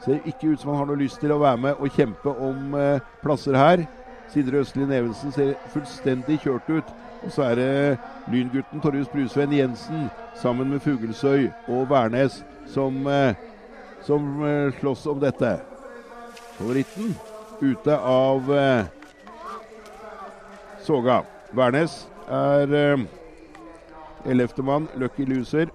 Ser 0.05 0.21
ikke 0.25 0.53
ut 0.53 0.61
som 0.61 0.71
han 0.71 0.79
har 0.79 0.87
noe 0.87 1.03
lyst 1.03 1.21
til 1.21 1.33
å 1.33 1.41
være 1.41 1.61
med 1.61 1.77
og 1.79 1.91
kjempe 1.91 2.33
om 2.41 2.75
eh, 2.75 3.01
plasser 3.23 3.55
her. 3.55 3.87
Sindre 4.33 4.63
Østlien 4.65 4.93
Evensen 4.93 5.33
ser 5.33 5.55
fullstendig 5.73 6.41
kjørt 6.41 6.69
ut. 6.71 6.95
Så 7.29 7.43
er 7.43 7.55
det 7.57 7.99
Lyngutten 8.29 8.81
Torjus 8.81 9.09
Brusveen 9.09 9.53
Jensen 9.53 10.09
sammen 10.37 10.69
med 10.71 10.81
Fuglesøy 10.85 11.49
og 11.69 11.89
Værnes 11.91 12.43
som, 12.69 13.07
eh, 13.07 13.35
som 14.03 14.45
eh, 14.45 14.73
slåss 14.81 15.07
om 15.07 15.21
dette. 15.21 15.57
Favoritten 16.59 17.15
ute 17.61 17.97
av 17.97 18.53
eh, 18.53 18.85
Soga. 20.85 21.23
Værnes 21.53 22.07
er 22.29 22.99
ellevtemann. 24.27 24.89
Lucky 25.01 25.25
Loser. 25.25 25.73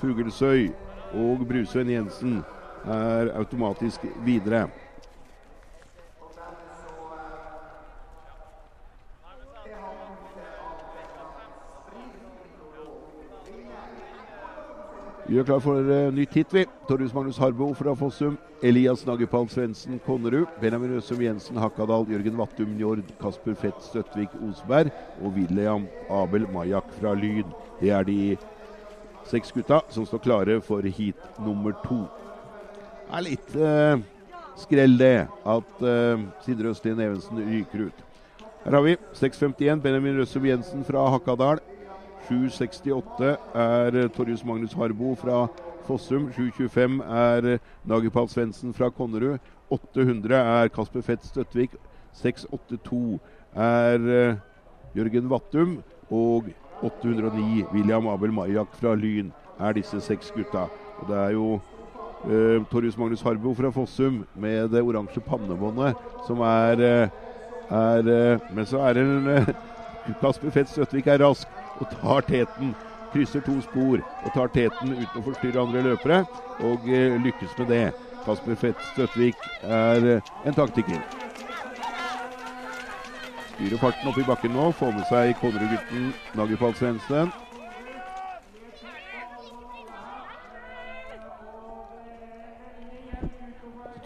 Fuglesøy 0.00 0.70
og 1.12 1.44
Brusveen 1.48 1.90
Jensen 1.90 2.40
er 2.86 3.32
automatisk 3.36 4.04
videre. 4.24 4.66
Vi 15.26 15.40
er 15.40 15.42
klar 15.42 15.58
for 15.58 15.82
uh, 15.82 16.12
nytt 16.14 16.36
hit, 16.38 16.52
vi. 16.54 16.60
Torjus 16.86 17.10
Magnus 17.10 17.38
Harbo 17.42 17.72
fra 17.74 17.96
Fossum. 17.98 18.36
Elias 18.62 19.00
Nagepal 19.08 19.48
Svendsen 19.50 19.98
Konnerud. 20.04 20.46
Benjamin 20.62 20.92
Røsum 20.94 21.18
Jensen 21.18 21.58
Hakadal. 21.58 22.06
Jørgen 22.12 22.38
Vattum 22.38 22.76
Njord. 22.76 23.02
Kasper 23.18 23.56
Fett 23.58 23.82
Støttvik 23.82 24.36
Osberg. 24.46 24.94
Og 25.18 25.34
William 25.34 25.88
Abel 26.14 26.46
Majak 26.54 26.94
fra 27.00 27.16
Lyn. 27.18 27.50
Det 27.80 27.90
er 27.90 28.06
de 28.06 28.36
seks 29.26 29.50
gutta 29.50 29.80
som 29.90 30.06
står 30.06 30.22
klare 30.22 30.60
for 30.62 30.86
heat 30.86 31.42
nummer 31.42 31.74
to. 31.82 32.04
Det 32.06 33.18
er 33.18 33.26
litt 33.26 33.58
uh, 33.58 34.06
skrell, 34.62 34.94
det, 35.00 35.14
at 35.26 35.82
uh, 35.82 36.26
Sindre 36.46 36.70
Østlien 36.70 37.02
Evensen 37.02 37.42
ryker 37.50 37.88
ut. 37.88 38.06
Her 38.62 38.78
har 38.78 38.86
vi 38.86 38.94
6.51 39.18 39.82
Benjamin 39.82 40.22
Røsum 40.22 40.46
Jensen 40.46 40.86
fra 40.86 41.02
Hakadal. 41.10 41.66
7.68 42.26 43.36
er 43.54 43.94
eh, 43.94 44.10
Torjus 44.10 44.44
Magnus 44.44 44.72
Harbo 44.74 45.14
fra 45.14 45.46
Fossum. 45.86 46.30
7.25 46.34 47.02
er 47.06 47.46
eh, 47.52 47.58
Nagipal 47.86 48.28
Svendsen 48.28 48.74
fra 48.74 48.90
Konnerud. 48.90 49.38
800 49.70 50.34
er 50.34 50.68
Kasper 50.74 51.04
Fett 51.06 51.26
Støttvik. 51.26 51.76
6.82 52.18 53.18
er 53.54 54.08
eh, 54.16 54.40
Jørgen 54.96 55.30
Vattum. 55.30 55.78
Og 56.10 56.50
809 56.82 57.64
William 57.72 58.08
Abel 58.10 58.32
Majak 58.34 58.74
fra 58.80 58.94
Lyn 58.94 59.30
er 59.60 59.78
disse 59.78 60.00
seks 60.00 60.32
gutta. 60.34 60.66
Og 60.98 61.08
det 61.08 61.16
er 61.16 61.30
jo 61.36 61.46
uh, 61.54 62.66
Torjus 62.70 62.98
Magnus 62.98 63.22
Harbo 63.22 63.54
fra 63.54 63.70
Fossum 63.70 64.24
med 64.34 64.68
det 64.74 64.82
oransje 64.84 65.22
pannebåndet 65.24 65.96
som 66.26 66.40
er, 66.44 67.10
er 67.70 68.40
Men 68.54 68.66
så 68.66 68.84
er 68.86 68.92
det 69.00 69.56
Kasper 70.20 70.52
Fett 70.54 70.70
Støttvik 70.70 71.06
er 71.06 71.24
rask 71.24 71.55
og 71.80 71.90
tar 72.00 72.26
teten. 72.28 72.74
Krysser 73.12 73.40
to 73.46 73.54
spor 73.64 74.00
og 74.02 74.32
tar 74.34 74.50
teten 74.52 74.96
uten 74.96 75.20
å 75.20 75.24
forstyrre 75.24 75.62
andre 75.62 75.84
løpere, 75.86 76.24
og 76.66 76.88
eh, 76.90 77.14
lykkes 77.22 77.54
med 77.60 77.70
det. 77.72 77.84
Kasper 78.26 78.58
Fett 78.58 78.82
Støtvik 78.92 79.38
er 79.62 80.08
eh, 80.16 80.34
en 80.44 80.56
taktiker. 80.56 80.98
Styrer 83.54 83.80
farten 83.80 84.10
opp 84.10 84.18
i 84.20 84.26
bakken 84.26 84.52
nå, 84.52 84.68
får 84.76 84.92
med 84.92 85.06
seg 85.08 85.36
Konnerud-gutten 85.40 86.10
Nagefall 86.36 86.74
Svendsen. 86.76 87.30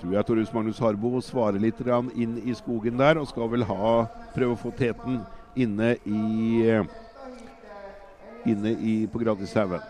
Tror 0.00 0.14
jeg 0.14 0.26
Torjus 0.28 0.52
Magnus 0.54 0.78
Harbo 0.80 1.18
svarer 1.20 1.60
litt 1.60 1.80
inn 2.14 2.38
i 2.44 2.54
skogen 2.54 2.96
der, 2.96 3.18
og 3.20 3.28
skal 3.28 3.50
vel 3.52 3.66
ha, 3.68 4.06
prøve 4.36 4.54
å 4.54 4.60
få 4.60 4.70
teten 4.78 5.20
inne 5.56 5.96
i 6.08 6.62
eh, 6.68 6.86
inne 8.44 8.70
i, 8.70 9.06
på 9.06 9.18
Gratishaugen. 9.18 9.82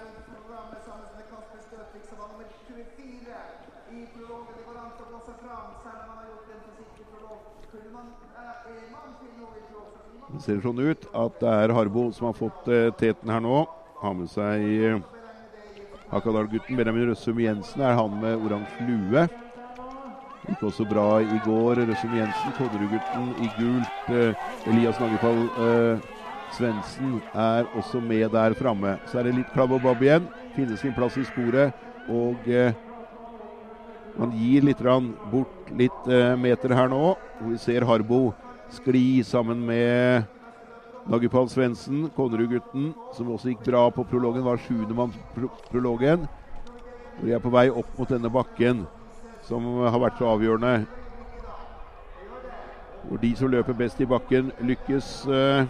Det 10.30 10.44
ser 10.44 10.60
sånn 10.64 10.78
ut 10.80 11.02
at 11.20 11.40
det 11.42 11.50
er 11.52 11.72
Harbo 11.76 12.06
som 12.16 12.30
har 12.30 12.36
fått 12.38 12.68
uh, 12.70 12.88
teten 12.96 13.28
her 13.28 13.42
nå. 13.44 13.64
Har 14.00 14.14
med 14.16 14.30
seg 14.32 14.62
uh, 14.88 15.02
Hakadal-gutten 16.14 16.78
Benjamin 16.78 17.10
Røssum 17.10 17.42
Jensen. 17.42 17.82
Er 17.84 17.98
han 17.98 18.14
med 18.22 18.40
oransje 18.46 18.86
lue. 18.88 19.26
Gikk 20.46 20.62
også 20.70 20.86
bra 20.88 21.20
i 21.20 21.42
går. 21.44 21.82
Røssum 21.90 22.14
Jensen, 22.16 22.54
Konnerud-gutten 22.56 23.28
i 23.36 23.50
gult. 23.58 24.08
Uh, 24.08 24.48
Elias 24.70 25.02
Nagefall 25.02 25.44
uh, 25.58 26.08
Svendsen 26.56 27.18
er 27.34 27.68
også 27.78 28.00
med 28.02 28.30
der 28.34 28.54
framme. 28.58 28.96
Så 29.06 29.20
er 29.20 29.28
det 29.28 29.36
litt 29.38 29.52
klabb 29.54 29.74
og 29.76 29.82
babb 29.84 30.02
igjen. 30.02 30.28
Finne 30.56 30.78
sin 30.80 30.94
plass 30.96 31.18
i 31.20 31.24
sporet. 31.28 31.74
Og 32.10 32.48
eh, 32.50 32.74
man 34.18 34.34
gir 34.34 34.66
litt 34.66 34.82
bort 35.30 35.70
litt 35.78 36.10
eh, 36.10 36.34
meter 36.36 36.74
her 36.74 36.90
nå. 36.90 37.14
Og 37.40 37.46
vi 37.52 37.58
ser 37.62 37.86
Harbo 37.86 38.30
skli 38.70 39.22
sammen 39.26 39.62
med 39.66 40.26
Nagipal 41.10 41.48
Svendsen, 41.48 42.10
Konnerud-gutten, 42.14 42.92
som 43.16 43.30
også 43.32 43.50
gikk 43.50 43.64
bra 43.66 43.86
på 43.90 44.04
prologen, 44.04 44.44
var 44.44 44.60
sjuendemann 44.60 45.14
på 45.34 45.48
prologen. 45.70 46.28
de 47.22 47.32
er 47.32 47.40
på 47.40 47.50
vei 47.50 47.68
opp 47.70 47.98
mot 47.98 48.08
denne 48.08 48.30
bakken, 48.30 48.86
som 49.42 49.64
har 49.80 49.98
vært 49.98 50.18
så 50.18 50.28
avgjørende. 50.30 50.86
Hvor 53.08 53.18
de 53.18 53.34
som 53.36 53.50
løper 53.50 53.72
best 53.72 54.00
i 54.00 54.06
bakken, 54.06 54.52
lykkes. 54.60 55.26
Eh, 55.26 55.66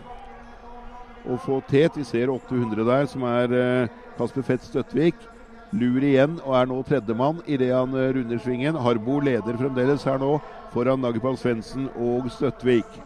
å 1.29 1.37
få 1.41 1.61
tet. 1.69 1.97
Vi 1.99 2.05
ser 2.05 2.33
800 2.33 2.87
der, 2.87 3.07
som 3.11 3.27
er 3.29 3.55
eh, 3.57 4.01
Kasper 4.19 4.47
Fett 4.47 4.65
Støttvik. 4.65 5.29
Lur 5.71 6.03
igjen 6.03 6.41
og 6.43 6.57
er 6.59 6.67
nå 6.67 6.81
tredjemann 6.83 7.45
idet 7.47 7.71
han 7.75 7.95
eh, 7.95 8.11
runder 8.17 8.41
svingen. 8.43 8.79
Harbo 8.81 9.21
leder 9.23 9.59
fremdeles 9.61 10.07
her 10.09 10.19
nå 10.19 10.39
foran 10.75 11.03
Nagepal 11.03 11.39
Svendsen 11.39 11.89
og 11.95 12.31
Støttvik. 12.35 13.01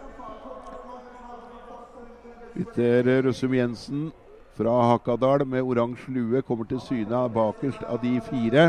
Petter 2.54 3.08
Røssum 3.26 3.54
Jensen 3.56 4.12
fra 4.54 4.72
Hakadal 4.92 5.42
med 5.46 5.66
oransje 5.66 6.12
lue 6.14 6.42
kommer 6.46 6.68
til 6.70 6.80
syne 6.80 7.24
bakerst 7.34 7.82
av 7.90 7.98
de 8.02 8.20
fire. 8.22 8.68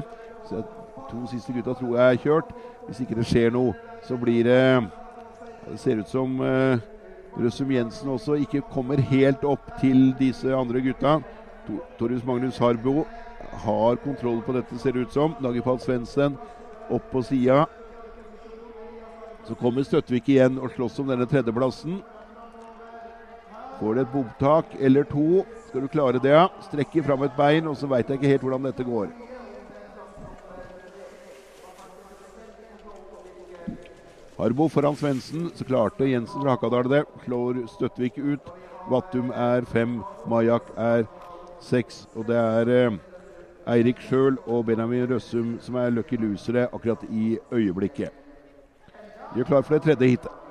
Så 0.49 0.63
to 1.12 1.21
siste 1.29 1.53
gutta 1.53 1.75
tror 1.77 1.97
jeg 1.99 2.15
er 2.15 2.23
kjørt. 2.23 2.49
Hvis 2.88 3.03
ikke 3.05 3.17
det 3.19 3.27
skjer 3.29 3.53
noe, 3.53 3.75
så 4.05 4.17
blir 4.17 4.43
det 4.43 4.89
Det 5.65 5.79
ser 5.81 5.97
ut 5.97 6.10
som 6.10 6.39
uh, 6.39 6.77
Røssum 7.36 7.71
Jensen 7.71 8.10
også 8.10 8.38
ikke 8.39 8.63
kommer 8.71 9.02
helt 9.12 9.43
opp 9.43 9.74
til 9.82 10.13
disse 10.19 10.52
andre 10.56 10.82
gutta. 10.86 11.17
Torjus 12.00 12.24
Magnus 12.24 12.60
Harbo 12.62 13.04
har 13.65 13.98
kontroll 14.04 14.41
på 14.45 14.56
dette, 14.56 14.78
ser 14.80 14.95
det 14.95 15.08
ut 15.08 15.15
som. 15.15 15.36
Dagepal 15.43 15.82
Svendsen 15.84 16.38
opp 16.89 17.10
på 17.12 17.24
sida. 17.26 17.65
Så 19.45 19.58
kommer 19.60 19.86
Støttvik 19.86 20.30
igjen 20.32 20.58
og 20.62 20.71
slåss 20.74 21.02
om 21.04 21.12
denne 21.12 21.28
tredjeplassen. 21.30 22.00
Får 23.80 23.98
det 23.98 24.06
et 24.06 24.13
bomtak 24.13 24.71
eller 24.80 25.04
to. 25.12 25.43
Skal 25.67 25.84
du 25.84 25.91
klare 25.91 26.24
det. 26.24 26.38
Strekker 26.69 27.04
fram 27.04 27.28
et 27.28 27.36
bein, 27.38 27.67
og 27.67 27.76
så 27.78 27.89
veit 27.91 28.08
jeg 28.08 28.21
ikke 28.21 28.32
helt 28.32 28.48
hvordan 28.48 28.69
dette 28.69 28.88
går. 28.88 29.12
Harbo 34.38 34.67
foran 34.69 34.95
Svendsen. 34.95 35.52
Så 35.56 35.63
klarte 35.63 36.06
Jensen 36.06 36.41
fra 36.41 36.56
Hakadal 36.56 36.89
det. 36.89 37.04
Slår 37.26 37.65
Støttvik 37.67 38.17
ut. 38.17 38.54
Vattum 38.89 39.32
er 39.32 39.65
fem. 39.65 40.02
Majak 40.28 40.71
er 40.78 41.06
seks. 41.63 42.06
Og 42.15 42.28
det 42.28 42.38
er 42.38 42.71
eh, 42.76 42.98
Eirik 43.76 44.02
sjøl 44.06 44.38
og 44.45 44.65
Benjamin 44.67 45.08
Røssum 45.10 45.56
som 45.63 45.80
er 45.82 45.93
lucky 45.93 46.19
losere 46.21 46.67
akkurat 46.67 47.06
i 47.10 47.38
øyeblikket. 47.52 48.12
Vi 49.34 49.41
er 49.41 49.48
klar 49.48 49.63
for 49.63 49.74
det 49.74 49.84
tredje 49.88 50.08
hitet. 50.08 50.41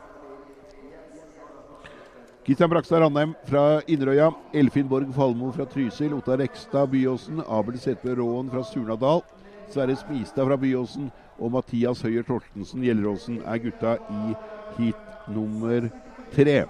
Kristian 2.44 2.68
Brakstad 2.68 3.00
Randheim 3.00 3.36
fra 3.48 3.80
Inderøya. 3.88 4.32
Elfin 4.52 4.88
Borg 4.88 5.14
Falmo 5.14 5.52
fra 5.52 5.64
Trysil. 5.64 6.12
Ottar 6.12 6.40
Rekstad 6.42 6.90
Byåsen. 6.92 7.40
Abel 7.48 7.78
Setbø 7.80 8.16
Råen 8.18 8.50
fra 8.50 8.64
Surnadal. 8.64 9.22
Sverre 9.72 9.96
Smistad 9.96 10.46
fra 10.48 10.56
Byåsen 10.60 11.10
og 11.38 11.52
Mathias 11.54 12.02
Høyer 12.04 12.26
Torstensen 12.26 12.84
Gjelleråsen 12.84 13.40
er 13.42 13.62
gutta 13.62 13.96
i 14.10 14.34
heat 14.78 15.30
nummer 15.34 15.88
tre. 16.34 16.64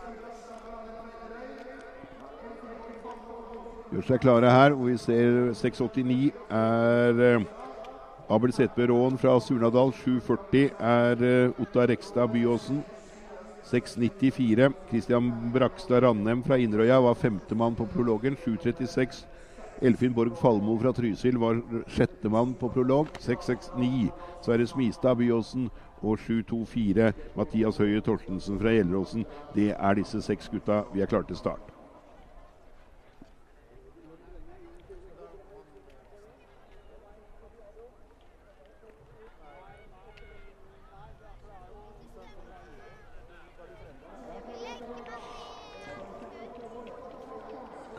Gjør 3.92 4.08
seg 4.08 4.22
klare 4.24 4.50
her, 4.50 4.74
og 4.74 4.88
vi 4.88 4.96
ser 4.98 5.52
689 5.54 6.32
er 6.50 7.20
uh, 7.38 7.44
Abel 8.34 8.54
Setbø 8.56 8.88
Råen 8.90 9.18
fra 9.20 9.36
Surnadal 9.44 9.92
7,40 10.00 10.72
er 10.80 11.20
Otta 11.20 11.62
Ottar 11.62 11.90
Rekstad 11.92 12.32
Byåsen. 12.32 12.82
6,94. 13.64 14.72
Christian 14.90 15.30
Brakstad 15.52 16.02
Randem 16.04 16.42
fra 16.44 16.58
Inderøya 16.60 16.98
var 17.00 17.14
femtemann 17.14 17.76
på 17.76 17.86
prologen. 17.86 18.36
7,36. 18.36 19.24
Elfin 19.82 20.14
Borg 20.14 20.36
Falmo 20.38 20.76
fra 20.78 20.92
Trysil 20.94 21.38
var 21.38 21.58
sjettemann 21.90 22.54
på 22.54 22.68
prolog. 22.68 23.10
6,69. 23.18 24.10
Sverre 24.44 24.66
Smistad 24.66 25.18
Byåsen 25.18 25.68
og 26.02 26.18
7-2-4 26.18 27.10
Mathias 27.36 27.80
Høie 27.82 28.02
Torstensen 28.04 28.60
fra 28.60 28.74
Gjelleråsen. 28.76 29.26
Det 29.56 29.72
er 29.74 29.98
disse 29.98 30.22
seks 30.22 30.50
gutta 30.52 30.84
vi 30.94 31.02
er 31.02 31.10
klare 31.10 31.26
til 31.30 31.42
start. 31.42 31.73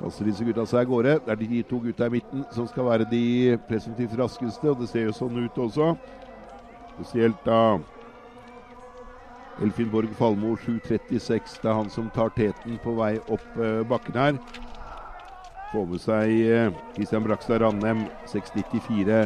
Kaster 0.05 0.27
disse 0.29 0.45
gutta 0.45 0.65
seg 0.69 0.85
av 0.85 0.91
gårde. 0.91 1.17
Det 1.25 1.33
er 1.33 1.41
de 1.41 1.63
to 1.65 1.79
gutta 1.81 2.07
i 2.07 2.15
midten 2.19 2.45
som 2.53 2.67
skal 2.69 2.85
være 2.85 3.09
de 3.09 3.57
presumptivt 3.69 4.15
raskeste, 4.19 4.69
og 4.69 4.79
det 4.81 4.89
ser 4.91 5.07
jo 5.07 5.15
sånn 5.17 5.41
ut 5.41 5.57
også. 5.65 5.95
Spesielt 6.95 7.41
da 7.47 7.77
Elfin 9.63 9.89
Borg 9.91 10.13
Falmo 10.19 10.55
7.36. 10.61 11.57
Det 11.63 11.71
er 11.71 11.79
han 11.79 11.89
som 11.89 12.11
tar 12.13 12.33
teten 12.37 12.77
på 12.83 12.95
vei 12.99 13.15
opp 13.25 13.57
eh, 13.57 13.81
bakken 13.87 14.19
her. 14.19 14.39
Får 15.71 15.87
med 15.89 16.03
seg 16.03 16.35
eh, 16.45 16.81
Christian 16.95 17.25
Brakstad 17.25 17.63
Randem 17.63 18.05
6.94 18.31 19.25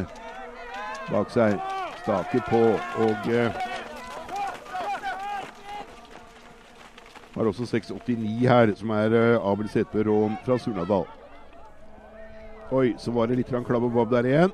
bak 1.10 1.34
seg. 1.34 1.58
Staker 2.00 2.46
på 2.48 2.62
og 3.04 3.69
har 7.40 7.46
også 7.48 7.64
6.89 7.64 8.48
her, 8.48 8.74
som 8.76 8.90
er 8.90 9.14
uh, 9.16 9.52
Abel 9.52 9.68
Setbø 9.68 10.02
Rån 10.04 10.36
fra 10.44 10.58
Surnadal. 10.58 11.06
Oi, 12.70 12.92
så 13.00 13.10
var 13.16 13.30
det 13.30 13.38
litt 13.40 13.48
klabb 13.48 13.86
og 13.86 13.94
bob 13.94 14.12
der 14.12 14.28
igjen. 14.28 14.52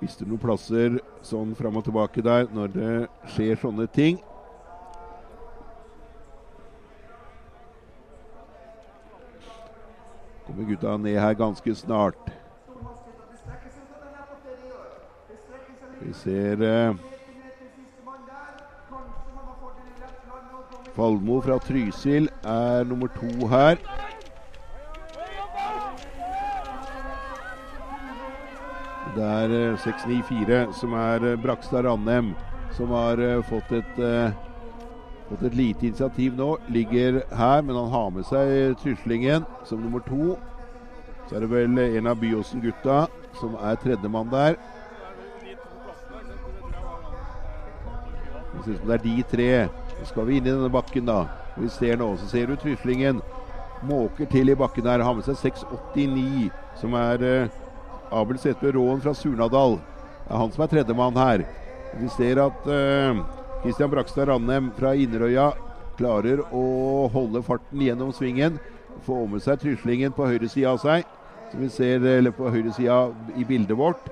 Mister 0.00 0.26
noen 0.26 0.40
plasser 0.40 0.96
sånn 1.22 1.52
fram 1.54 1.76
og 1.76 1.84
tilbake 1.86 2.24
der 2.24 2.48
når 2.50 2.72
det 2.74 2.94
skjer 3.36 3.60
sånne 3.60 3.86
ting. 3.92 4.18
Kommer 10.48 10.64
gutta 10.72 10.96
ned 10.96 11.20
her 11.20 11.36
ganske 11.38 11.76
snart. 11.76 12.41
Vi 16.02 16.12
ser 16.12 16.62
eh, 16.62 16.94
Falmo 20.96 21.40
fra 21.40 21.58
Trysil 21.62 22.28
er 22.44 22.84
nummer 22.84 23.08
to 23.16 23.46
her. 23.48 23.78
Det 29.16 29.24
er 29.28 29.54
eh, 29.56 29.78
694 29.78 30.74
som 30.80 30.96
er 30.98 31.28
eh, 31.30 31.38
Brakstad 31.40 31.86
Ranheim, 31.86 32.34
som 32.76 32.90
har 32.96 33.22
eh, 33.22 33.42
fått 33.46 33.72
et 33.78 34.02
eh, 34.02 34.34
fått 35.30 35.46
et 35.48 35.56
lite 35.56 35.86
initiativ 35.86 36.34
nå. 36.36 36.56
Ligger 36.68 37.22
her, 37.30 37.62
men 37.62 37.78
han 37.78 37.92
har 37.94 38.10
med 38.10 38.26
seg 38.28 38.74
Tryslingen 38.82 39.46
som 39.68 39.84
nummer 39.84 40.02
to. 40.08 40.36
Så 41.28 41.38
er 41.38 41.46
det 41.46 41.52
vel 41.52 41.78
en 41.78 42.10
av 42.10 42.18
Byåsen-gutta 42.20 43.04
som 43.38 43.54
er 43.60 43.78
tredjemann 43.80 44.32
der. 44.32 44.58
Det 48.62 48.68
ser 48.68 48.74
ut 48.74 48.80
som 48.80 48.88
det 48.88 48.94
er 48.94 49.02
de 49.02 49.22
tre. 49.30 49.68
Så 49.98 50.04
skal 50.12 50.26
vi 50.28 50.36
inn 50.38 50.46
i 50.46 50.52
denne 50.52 50.70
bakken, 50.70 51.06
da. 51.08 51.24
Vi 51.56 51.68
ser 51.68 51.96
nå, 51.98 52.12
så 52.16 52.28
ser 52.30 52.46
du 52.46 52.54
Tryslingen 52.56 53.18
måker 53.82 54.28
til 54.30 54.52
i 54.52 54.54
bakken 54.54 54.86
her. 54.86 55.02
Har 55.02 55.16
med 55.18 55.26
seg 55.26 55.40
6,89, 55.40 56.52
som 56.78 56.94
er 56.94 57.24
eh, 57.26 57.56
Abel 58.14 58.38
Setbø 58.38 58.70
Råen 58.76 59.02
fra 59.02 59.14
Surnadal. 59.18 59.80
Det 60.22 60.30
er 60.30 60.38
han 60.44 60.54
som 60.54 60.62
er 60.62 60.70
tredjemann 60.70 61.18
her. 61.18 61.42
Vi 61.98 62.10
ser 62.14 62.38
at 62.44 62.70
eh, 62.70 63.18
Christian 63.64 63.90
Brakstad 63.90 64.30
Randem 64.30 64.70
fra 64.78 64.94
Inderøya 64.94 65.50
klarer 65.98 66.44
å 66.54 67.08
holde 67.12 67.42
farten 67.42 67.82
gjennom 67.82 68.14
svingen. 68.14 68.62
Få 69.02 69.24
med 69.26 69.42
seg 69.42 69.58
Tryslingen 69.58 70.14
på 70.14 70.30
høyre 70.30 70.46
side 70.46 70.70
av 70.70 70.78
seg, 70.84 71.02
som 71.50 71.66
vi 71.66 71.72
ser 71.72 72.06
eller 72.14 72.30
på 72.36 72.46
høyre 72.46 72.70
side 72.78 73.02
i 73.34 73.44
bildet 73.48 73.74
vårt. 73.74 74.06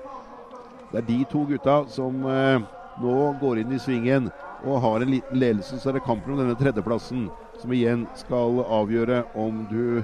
Det 0.91 0.99
er 0.99 1.07
de 1.07 1.19
to 1.31 1.45
gutta 1.47 1.85
som 1.87 2.25
uh, 2.27 2.59
nå 2.99 3.17
går 3.41 3.61
inn 3.61 3.75
i 3.75 3.79
svingen 3.81 4.31
og 4.65 4.81
har 4.83 5.01
en 5.01 5.13
liten 5.13 5.39
ledelse, 5.39 5.79
så 5.79 5.89
er 5.89 5.97
det 5.97 6.05
kampen 6.05 6.33
om 6.33 6.41
denne 6.41 6.57
tredjeplassen 6.59 7.29
som 7.61 7.73
igjen 7.73 8.07
skal 8.19 8.61
avgjøre 8.65 9.23
om 9.37 9.63
du 9.69 10.01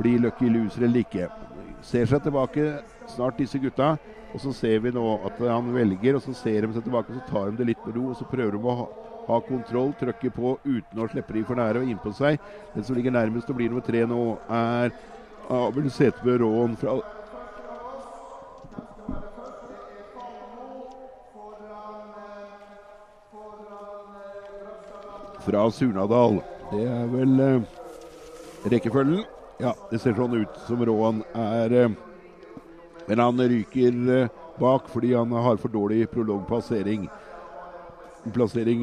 blir 0.00 0.22
lucky 0.24 0.48
loser 0.52 0.86
eller 0.86 1.04
ikke. 1.04 1.28
Ser 1.84 2.08
seg 2.08 2.24
tilbake 2.24 2.80
snart 3.10 3.38
disse 3.40 3.60
gutta, 3.60 3.94
og 4.30 4.42
så 4.42 4.52
ser 4.54 4.82
vi 4.84 4.92
nå 4.94 5.04
at 5.26 5.38
han 5.42 5.70
velger, 5.74 6.16
og 6.16 6.24
så 6.24 6.34
ser 6.36 6.66
de 6.66 6.74
seg 6.76 6.86
tilbake, 6.86 7.12
og 7.12 7.20
så 7.20 7.32
tar 7.32 7.50
de 7.50 7.60
det 7.60 7.70
litt 7.72 7.86
med 7.86 7.96
ro, 7.98 8.10
og 8.12 8.18
så 8.18 8.28
prøver 8.30 8.56
de 8.56 8.60
å 8.62 8.76
ha, 8.82 8.88
ha 9.28 9.38
kontroll, 9.48 9.94
trykke 9.98 10.32
på 10.36 10.54
uten 10.64 11.00
å 11.02 11.08
slippe 11.10 11.36
de 11.36 11.44
for 11.48 11.60
nære 11.60 11.82
og 11.82 11.90
innpå 11.90 12.12
seg. 12.16 12.38
Den 12.74 12.86
som 12.86 12.96
ligger 12.96 13.16
nærmest 13.16 13.50
og 13.50 13.58
blir 13.58 13.72
nummer 13.72 13.84
tre 13.86 14.04
nå, 14.08 14.20
er 14.48 14.94
Abel 15.50 15.90
Setebø 15.90 16.38
Råen 16.44 16.76
fra 16.78 17.00
fra 25.44 25.70
Surnadal. 25.70 26.40
Det 26.70 26.84
er 26.86 27.08
vel 27.10 27.40
eh, 27.44 27.62
rekkefølgen. 28.72 29.24
Ja, 29.60 29.74
det 29.90 30.00
ser 30.00 30.16
sånn 30.16 30.38
ut 30.40 30.60
som 30.66 30.80
Råan 30.88 31.20
er 31.36 31.74
eh, 31.76 31.96
Men 33.08 33.20
han 33.20 33.42
ryker 33.52 33.98
eh, 34.14 34.38
bak 34.60 34.88
fordi 34.92 35.14
han 35.16 35.32
har 35.32 35.60
for 35.60 35.72
dårlig 35.72 36.04
prologpassering. 36.12 37.08
Plassering 38.34 38.82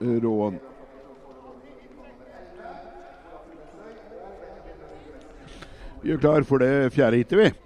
Råan. 0.00 0.56
Vi 6.02 6.10
er 6.10 6.18
klar 6.18 6.42
for 6.48 6.58
det 6.58 6.90
fjerde 6.96 7.20
hitet, 7.20 7.38
vi. 7.38 7.61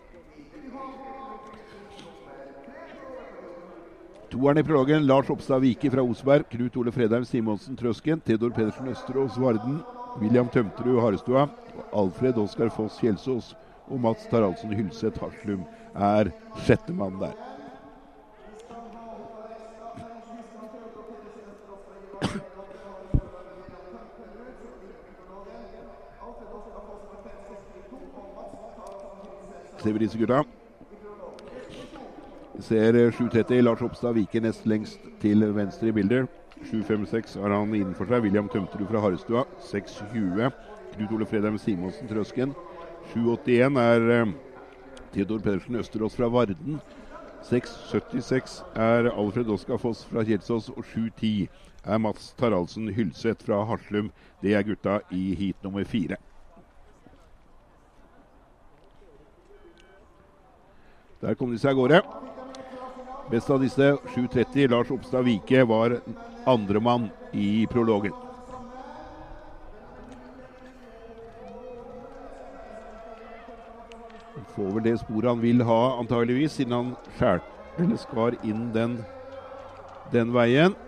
Toeren 4.37 4.59
i 4.59 4.63
prologen 4.63 5.07
Lars 5.07 5.31
Oppstad 5.31 5.61
Vike 5.61 5.89
fra 5.91 6.03
Osberg, 6.05 6.45
Knut 6.51 6.75
Ole 6.77 6.93
Fredheim 6.93 7.25
Simonsen 7.25 7.77
Trøsken, 7.77 8.21
Theodor 8.21 8.51
Pedersen 8.53 8.91
Østerås 8.93 9.39
Varden, 9.41 9.79
William 10.21 10.49
Tømterud 10.53 11.01
Harestua, 11.01 11.47
Alfred 11.97 12.37
Oskar 12.43 12.69
Foss 12.69 12.99
Kjelsås 13.01 13.55
og 13.89 14.01
Mats 14.05 14.27
Taraldsen 14.29 14.75
Hylseth 14.77 15.25
Haslum 15.25 15.65
er 15.95 16.29
sjettemann 16.67 17.17
der. 17.17 17.33
Ser 29.81 29.97
vi? 29.97 30.56
Vi 32.57 32.63
ser 32.63 33.11
7.30 33.11 33.61
Lars 33.61 33.83
Oppstad 33.85 34.15
viker 34.17 34.41
nest 34.41 34.65
lengst 34.65 35.03
til 35.21 35.43
venstre 35.53 35.91
i 35.91 35.93
bildet. 35.93 36.29
7.56 36.65 37.35
har 37.43 37.53
han 37.53 37.75
innenfor 37.77 38.09
seg. 38.09 38.23
William 38.25 38.47
Tømterud 38.49 38.89
fra 38.89 39.03
Harestua. 39.05 39.43
6.20 39.69 40.47
Knut 40.95 41.11
Ole 41.13 41.27
Fredheim 41.29 41.59
Simonsen 41.61 42.09
Trøsken. 42.09 42.55
7.81 43.13 43.77
er 43.83 44.09
eh, 44.15 44.33
Theodor 45.13 45.43
Pedersen 45.45 45.77
Østerås 45.77 46.17
fra 46.17 46.31
Varden. 46.33 46.79
6.76 47.45 48.63
er 48.73 49.11
Alfred 49.13 49.53
Oskar 49.53 49.77
Foss 49.83 50.07
fra 50.09 50.25
Kjelsås. 50.25 50.71
Og 50.73 50.89
7.10 50.95 51.45
er 51.85 52.01
Mats 52.01 52.31
Taraldsen 52.41 52.89
Hylseth 52.89 53.45
fra 53.45 53.67
Haslum. 53.69 54.09
Det 54.41 54.57
er 54.57 54.65
gutta 54.65 55.03
i 55.13 55.35
heat 55.37 55.61
nummer 55.61 55.85
fire. 55.85 56.17
Der 61.21 61.37
kom 61.37 61.53
de 61.53 61.61
seg 61.61 61.77
av 61.77 61.83
gårde. 61.83 62.01
Best 63.31 63.51
av 63.51 63.61
disse, 63.61 63.97
7.30, 64.15 64.69
Lars 64.71 64.91
Oppstad 64.91 65.23
Vike, 65.27 65.65
var 65.65 66.01
andremann 66.47 67.11
i 67.33 67.67
prologen. 67.67 68.15
Får 74.55 74.71
vel 74.77 74.87
det 74.87 74.95
sporet 75.01 75.33
han 75.33 75.43
vil 75.43 75.65
ha, 75.67 75.81
antageligvis, 75.99 76.55
siden 76.61 76.77
han 76.77 76.95
skjærte 77.19 77.57
eller 77.83 77.99
skar 78.01 78.39
inn 78.47 78.71
den, 78.73 79.01
den 80.15 80.33
veien. 80.33 80.79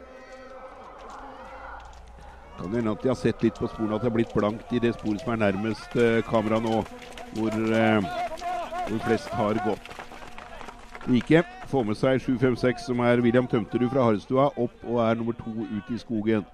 Kan 2.59 2.73
hende 2.75 2.95
at 2.95 3.03
de 3.03 3.11
har 3.11 3.19
sett 3.19 3.43
litt 3.45 3.59
på 3.59 3.69
sporene 3.69 3.99
at 3.99 4.03
det 4.07 4.09
har 4.09 4.17
blitt 4.17 4.35
blankt 4.35 4.73
i 4.73 4.81
det 4.83 4.95
sporet 4.97 5.23
som 5.23 5.35
er 5.35 5.43
nærmest 5.43 5.99
eh, 5.99 6.23
kamera 6.31 6.63
nå, 6.63 6.81
hvor, 7.37 7.61
eh, 7.83 8.09
hvor 8.89 9.05
flest 9.05 9.31
har 9.37 9.61
gått. 9.67 9.95
Vike 11.09 11.45
får 11.69 11.85
med 11.85 11.99
seg 12.01 12.21
756, 12.25 12.87
som 12.89 13.01
er 13.05 13.21
William 13.21 13.47
Tømterud 13.49 13.91
fra 13.93 14.07
Harestua, 14.07 14.49
opp 14.57 14.85
og 14.89 15.03
er 15.05 15.21
nummer 15.21 15.37
to 15.37 15.53
ut 15.69 15.93
i 15.93 16.01
skogen. 16.01 16.47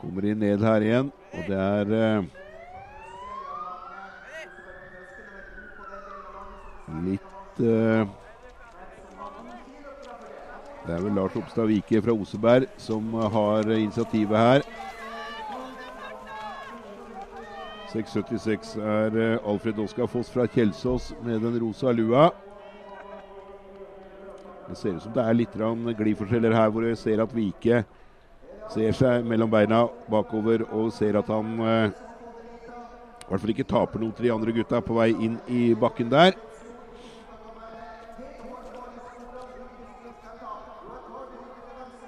Kommer 0.00 0.26
inn 0.30 0.38
ned 0.40 0.62
her 0.64 0.84
igjen, 0.84 1.10
og 1.34 1.48
det 1.50 1.58
er 1.60 1.90
eh, 1.94 2.39
litt 7.04 7.60
uh, 7.60 8.06
Det 10.86 10.94
er 10.96 11.02
vel 11.04 11.14
Lars 11.14 11.36
Opstad 11.38 11.68
Vike 11.70 12.00
fra 12.02 12.14
Oseberg 12.16 12.66
som 12.80 13.12
har 13.34 13.68
initiativet 13.76 14.38
her. 14.38 14.64
6.76 17.90 18.76
er 18.78 19.16
eh, 19.18 19.48
Alfred 19.50 19.78
Oskar 19.82 20.06
Foss 20.06 20.30
fra 20.30 20.46
Kjelsås 20.46 21.10
med 21.26 21.42
den 21.42 21.58
rosa 21.60 21.92
lua. 21.92 22.28
Det 24.68 24.78
ser 24.78 24.94
ut 24.94 25.02
som 25.02 25.14
det 25.14 25.24
er 25.26 25.36
litt 25.36 25.56
gliforskjeller 25.98 26.54
her, 26.54 26.70
hvor 26.70 26.86
jeg 26.86 26.98
ser 26.98 27.22
at 27.22 27.34
Vike 27.34 27.82
ser 28.70 28.94
seg 28.94 29.26
mellom 29.26 29.50
beina 29.50 29.88
bakover 30.08 30.62
og 30.70 30.92
ser 30.94 31.18
at 31.18 31.28
han 31.34 31.58
eh, 31.66 31.98
hvert 33.30 33.44
fall 33.44 33.52
ikke 33.54 33.68
taper 33.70 34.02
noe 34.02 34.14
til 34.14 34.26
de 34.26 34.32
andre 34.34 34.54
gutta 34.54 34.80
på 34.82 34.96
vei 34.96 35.10
inn 35.14 35.36
i 35.46 35.70
bakken 35.78 36.10
der. 36.10 36.34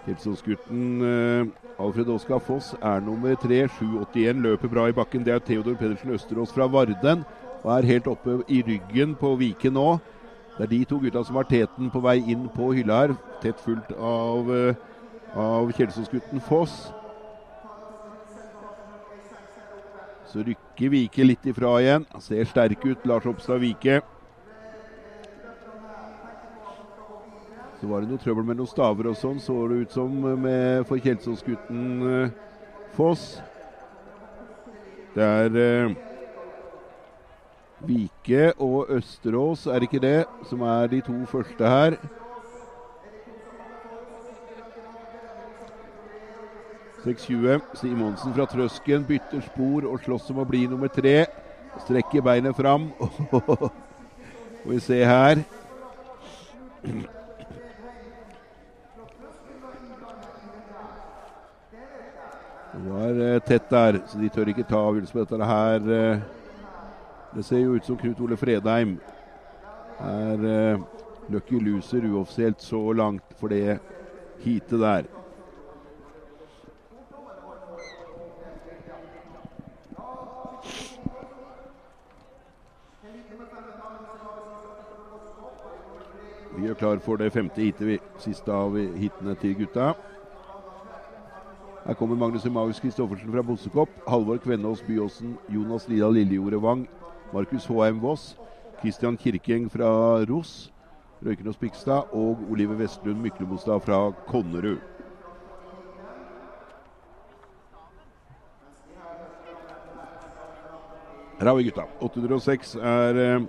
Kjelsåsgutten 0.06 1.02
eh, 1.06 1.46
Alfred 1.78 2.08
Oskar 2.08 2.38
Foss 2.42 2.72
er 2.82 3.00
nummer 3.00 3.34
tre. 3.38 3.66
7,81 3.66 4.42
løper 4.42 4.68
bra 4.68 4.88
i 4.88 4.96
bakken. 4.96 5.24
Det 5.24 5.34
er 5.34 5.38
Theodor 5.38 5.76
Pedersen 5.78 6.10
Østerås 6.10 6.52
fra 6.52 6.66
Varden 6.66 7.24
og 7.62 7.70
er 7.76 7.86
helt 7.86 8.06
oppe 8.10 8.40
i 8.48 8.62
ryggen 8.66 9.14
på 9.14 9.36
Vike 9.38 9.70
nå. 9.70 9.98
Det 10.56 10.66
er 10.66 10.70
de 10.72 10.84
to 10.84 10.98
gutta 10.98 11.22
som 11.24 11.38
har 11.38 11.46
teten 11.48 11.90
på 11.90 12.02
vei 12.02 12.18
inn 12.34 12.48
på 12.52 12.72
hylla 12.74 12.98
her. 13.04 13.14
Tett 13.42 13.60
fulgt 13.62 13.92
av, 13.94 14.50
eh, 14.50 14.74
av 15.38 15.70
Kjelsåsgutten 15.72 16.40
Foss. 16.40 16.92
Så 20.26 20.42
rykker 20.42 20.90
Vike 20.90 21.24
litt 21.24 21.46
ifra 21.46 21.78
igjen. 21.80 22.06
Ser 22.18 22.44
sterk 22.44 22.84
ut, 22.84 23.06
Lars 23.06 23.26
Oppstad 23.26 23.60
Vike. 23.60 24.02
Så 27.82 27.88
var 27.90 28.04
det 28.04 28.12
noe 28.12 28.22
trøbbel 28.22 28.44
med 28.46 28.60
noen 28.60 28.70
staver 28.70 29.08
og 29.10 29.16
sånn, 29.18 29.40
så 29.42 29.56
det 29.66 29.80
ut 29.82 29.94
som 29.96 30.12
med, 30.38 30.84
for 30.86 31.02
Kjelsåsgutten 31.02 31.86
eh, 32.06 32.34
Foss. 32.94 33.24
Det 35.16 35.24
er 35.26 35.56
eh, 35.58 35.96
Vike 37.82 38.52
og 38.62 38.92
Østerås, 38.94 39.64
er 39.66 39.82
det 39.82 39.88
ikke 39.88 40.02
det, 40.04 40.20
som 40.46 40.62
er 40.62 40.92
de 40.92 41.00
to 41.02 41.16
første 41.26 41.72
her. 41.72 41.96
Simonsen 47.02 48.36
fra 48.36 48.46
Trøsken 48.46 49.08
bytter 49.08 49.42
spor 49.48 49.88
og 49.90 50.04
slåss 50.04 50.30
om 50.30 50.38
å 50.44 50.46
bli 50.46 50.68
nummer 50.70 50.92
tre. 50.94 51.24
Strekker 51.82 52.22
beinet 52.22 52.54
fram. 52.54 52.92
Får 53.32 54.70
vi 54.70 54.78
se 54.86 55.00
her. 55.02 55.42
Det 62.72 62.90
var 62.90 63.34
eh, 63.34 63.40
tett 63.40 63.70
der, 63.70 64.00
så 64.06 64.18
de 64.18 64.28
tør 64.32 64.48
ikke 64.48 64.64
ta 64.64 64.78
avgjørelse 64.80 65.12
på 65.12 65.24
dette 65.24 65.44
her. 65.44 65.88
Eh, 65.92 66.20
det 67.36 67.44
ser 67.44 67.58
jo 67.60 67.74
ut 67.76 67.84
som 67.84 67.98
Knut 68.00 68.20
Ole 68.24 68.36
Fredheim 68.40 68.94
er 70.00 70.44
eh, 70.48 70.80
lucky 71.28 71.60
loser 71.60 72.06
uoffisielt 72.08 72.64
så 72.64 72.80
langt 72.96 73.34
for 73.36 73.52
det 73.52 73.76
heatet 74.40 74.80
der. 74.80 75.04
Vi 86.56 86.68
er 86.68 86.74
klar 86.74 86.98
for 87.04 87.20
det 87.20 87.32
femte 87.32 87.60
heatet, 87.60 87.86
vi. 87.86 88.00
Siste 88.18 88.52
av 88.52 88.80
heatene 88.80 89.36
til 89.44 89.60
gutta. 89.60 89.92
Her 91.84 91.94
kommer 91.94 92.16
Magnus 92.16 92.44
Emaus 92.44 92.80
Kristoffersen 92.80 93.32
fra 93.32 93.42
Bossekopp, 93.42 93.88
Halvor 94.06 94.36
Kvennås 94.38 94.82
Byåsen, 94.82 95.36
Jonas 95.48 95.88
Lida 95.88 96.08
Liljordet 96.08 96.62
Wang, 96.62 96.88
Markus 97.32 97.66
Håheim 97.66 97.98
Voss, 98.02 98.36
Christian 98.80 99.16
Kirkeng 99.16 99.70
fra 99.70 100.22
Ross, 100.30 100.72
Røykenås 101.26 101.56
Pikstad 101.56 102.14
og 102.14 102.38
Oliver 102.50 102.74
Vestlund 102.74 103.18
Myklebostad 103.18 103.80
fra 103.80 104.12
Konnerud. 104.26 104.78
Her 111.38 111.46
har 111.48 111.54
vi 111.54 111.64
gutta. 111.64 111.82
806 112.00 112.74
er 112.74 113.16
eh, 113.18 113.42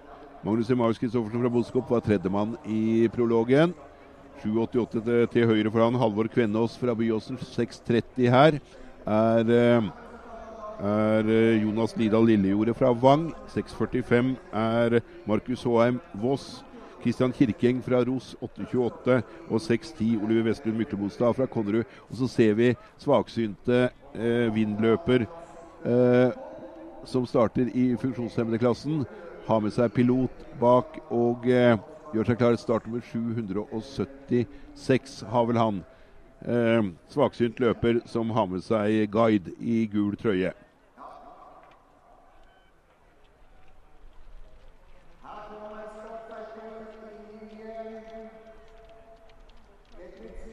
Magnus 0.43 0.69
Emaus 0.69 0.97
Kristoffersen 0.97 1.41
fra 1.41 1.49
Bossekopp 1.49 1.89
var 1.89 1.99
tredjemann 1.99 2.57
i 2.65 3.07
prologen. 3.13 3.75
7,88 4.43 4.89
til, 4.91 5.27
til, 5.31 5.47
høyre 5.47 5.71
for 5.71 5.85
han. 5.85 5.99
Halvor 5.99 6.27
Kvennås 6.31 6.75
fra 6.79 6.95
Byåsen. 6.95 7.39
6,30 7.39 8.29
her 8.29 8.59
er, 9.05 9.53
eh, 9.55 9.89
er 10.83 11.31
eh, 11.31 11.63
Jonas 11.63 11.95
Lidal 11.97 12.27
Lillejordet 12.27 12.75
fra 12.75 12.91
Vang. 12.91 13.31
6,45 13.55 14.35
er 14.51 14.99
Markus 15.25 15.63
Håheim 15.63 15.99
Voss. 16.13 16.63
Kristian 17.03 17.33
Kirkeng 17.35 17.81
fra 17.83 17.99
Ros 18.07 18.35
8,28 18.41 19.21
og 19.49 19.59
6,10 19.59 20.23
Oliver 20.23 20.43
Vestlund 20.47 20.77
Myklebostad 20.77 21.33
fra 21.35 21.45
Konnerud. 21.45 21.83
Og 22.09 22.15
så 22.15 22.27
ser 22.31 22.53
vi 22.59 22.69
svaksynte 23.01 23.89
eh, 24.15 24.47
vindløper 24.55 25.25
eh, 25.83 26.29
som 27.05 27.25
starter 27.27 27.67
i 27.75 27.95
funksjonshemmede-klassen. 27.99 29.03
Har 29.47 29.59
med 29.59 29.75
seg 29.75 29.91
pilot 29.91 30.45
bak 30.61 31.01
og 31.11 31.43
eh, 31.51 31.75
gjør 32.13 32.29
seg 32.29 32.37
klar. 32.37 32.53
Startnummer 32.61 33.01
776 33.09 35.23
har 35.33 35.49
vel 35.49 35.57
han. 35.57 35.81
Eh, 36.43 36.83
svaksynt 37.13 37.61
løper 37.63 38.01
som 38.09 38.33
har 38.35 38.49
med 38.51 38.63
seg 38.65 39.07
guide 39.11 39.53
i 39.59 39.85
gul 39.91 40.17
trøye. 40.19 40.51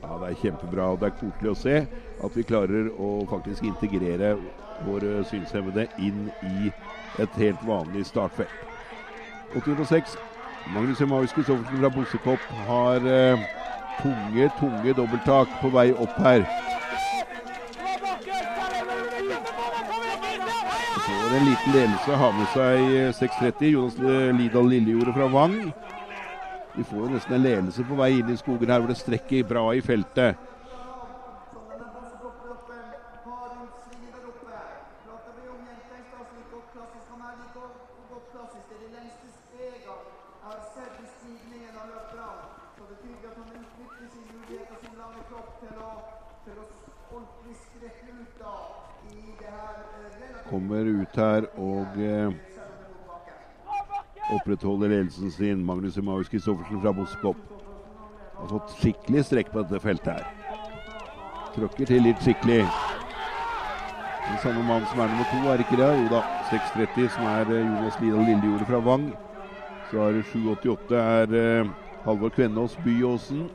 Ja, 0.01 0.19
Det 0.21 0.31
er 0.31 0.41
kjempebra 0.43 0.85
og 0.93 1.01
det 1.01 1.11
er 1.11 1.21
koselig 1.21 1.51
å 1.51 1.59
se 1.59 1.77
at 2.25 2.37
vi 2.37 2.47
klarer 2.47 2.91
å 2.99 3.11
faktisk 3.31 3.67
integrere 3.67 4.37
våre 4.87 5.25
synshemmede 5.29 5.89
inn 5.99 6.31
i 6.47 6.71
et 7.21 7.39
helt 7.41 7.63
vanlig 7.67 8.07
startfelt. 8.09 8.55
806 9.57 10.17
Magnus 10.75 11.01
Emaus 11.01 11.33
Kristoffersen 11.33 11.79
fra 11.79 11.89
Bossekopp 11.89 12.43
har 12.67 13.07
eh, 13.07 13.39
tunge, 14.03 14.51
tunge 14.61 14.93
dobbelttak 14.95 15.49
på 15.61 15.71
vei 15.75 15.91
opp 15.93 16.19
her. 16.23 16.45
Får 21.07 21.37
en 21.37 21.49
liten 21.49 21.75
ledelse, 21.75 22.21
har 22.23 22.37
med 22.39 22.47
seg 22.55 22.79
6.30. 23.19 23.67
Jonas 23.75 23.99
Lidal 24.39 24.71
Lillejordet 24.71 25.15
fra 25.15 25.27
Vang. 25.35 25.59
De 26.77 26.85
får 26.85 27.03
jo 27.03 27.11
nesten 27.17 27.35
en 27.35 27.43
ledelse 27.43 27.85
på 27.85 27.99
vei 27.99 28.13
inn 28.21 28.31
i 28.31 28.39
skogen 28.39 28.71
her 28.71 28.79
hvor 28.79 28.93
det 28.93 29.01
strekker 29.01 29.43
bra 29.51 29.67
i 29.75 29.83
feltet. 29.83 30.39
Kommer 50.51 50.85
ut 50.85 51.17
her 51.17 51.45
og 51.63 51.99
eh, 52.03 52.33
opprettholder 54.61 54.89
ledelsen 54.89 55.31
sin. 55.31 55.65
Magnus 55.65 55.97
Emaus 55.97 56.29
Kristoffersen 56.29 56.81
fra 56.81 56.93
Boskop 56.93 57.37
har 58.37 58.49
fått 58.49 58.75
skikkelig 58.81 59.25
strekk 59.25 59.53
på 59.53 59.63
dette 59.63 59.81
feltet 59.81 60.13
her. 60.13 60.27
Tråkker 61.55 61.87
til 61.87 62.03
litt 62.05 62.21
skikkelig. 62.21 62.65
Den 64.27 64.39
samme 64.43 64.63
mann 64.63 64.85
som 64.87 65.01
er 65.01 65.09
nummer 65.09 65.29
to, 65.31 65.41
er 65.51 65.63
ikke 65.65 65.79
det? 65.81 65.89
Jo 66.03 66.09
da, 66.13 66.21
6.30, 66.51 67.09
som 67.15 67.27
er 67.27 67.51
eh, 67.51 67.65
Jonas 67.65 68.01
Lidal 68.01 68.27
Lillejordet 68.29 68.69
fra 68.69 68.81
Vang. 68.85 69.07
Så 69.91 70.03
er 70.05 70.13
det 70.19 70.27
7.88 70.31 70.95
er 71.01 71.65
uh, 71.65 71.71
Halvor 72.05 72.31
Kvennås 72.37 72.77
Byåsen. 72.85 73.49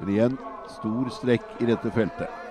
Men 0.00 0.14
igjen 0.16 0.40
stor 0.80 1.12
strekk 1.20 1.60
i 1.60 1.70
dette 1.70 1.92
feltet. 1.94 2.43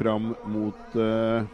Fram 0.00 0.32
mot 0.48 0.96
uh, 0.96 1.44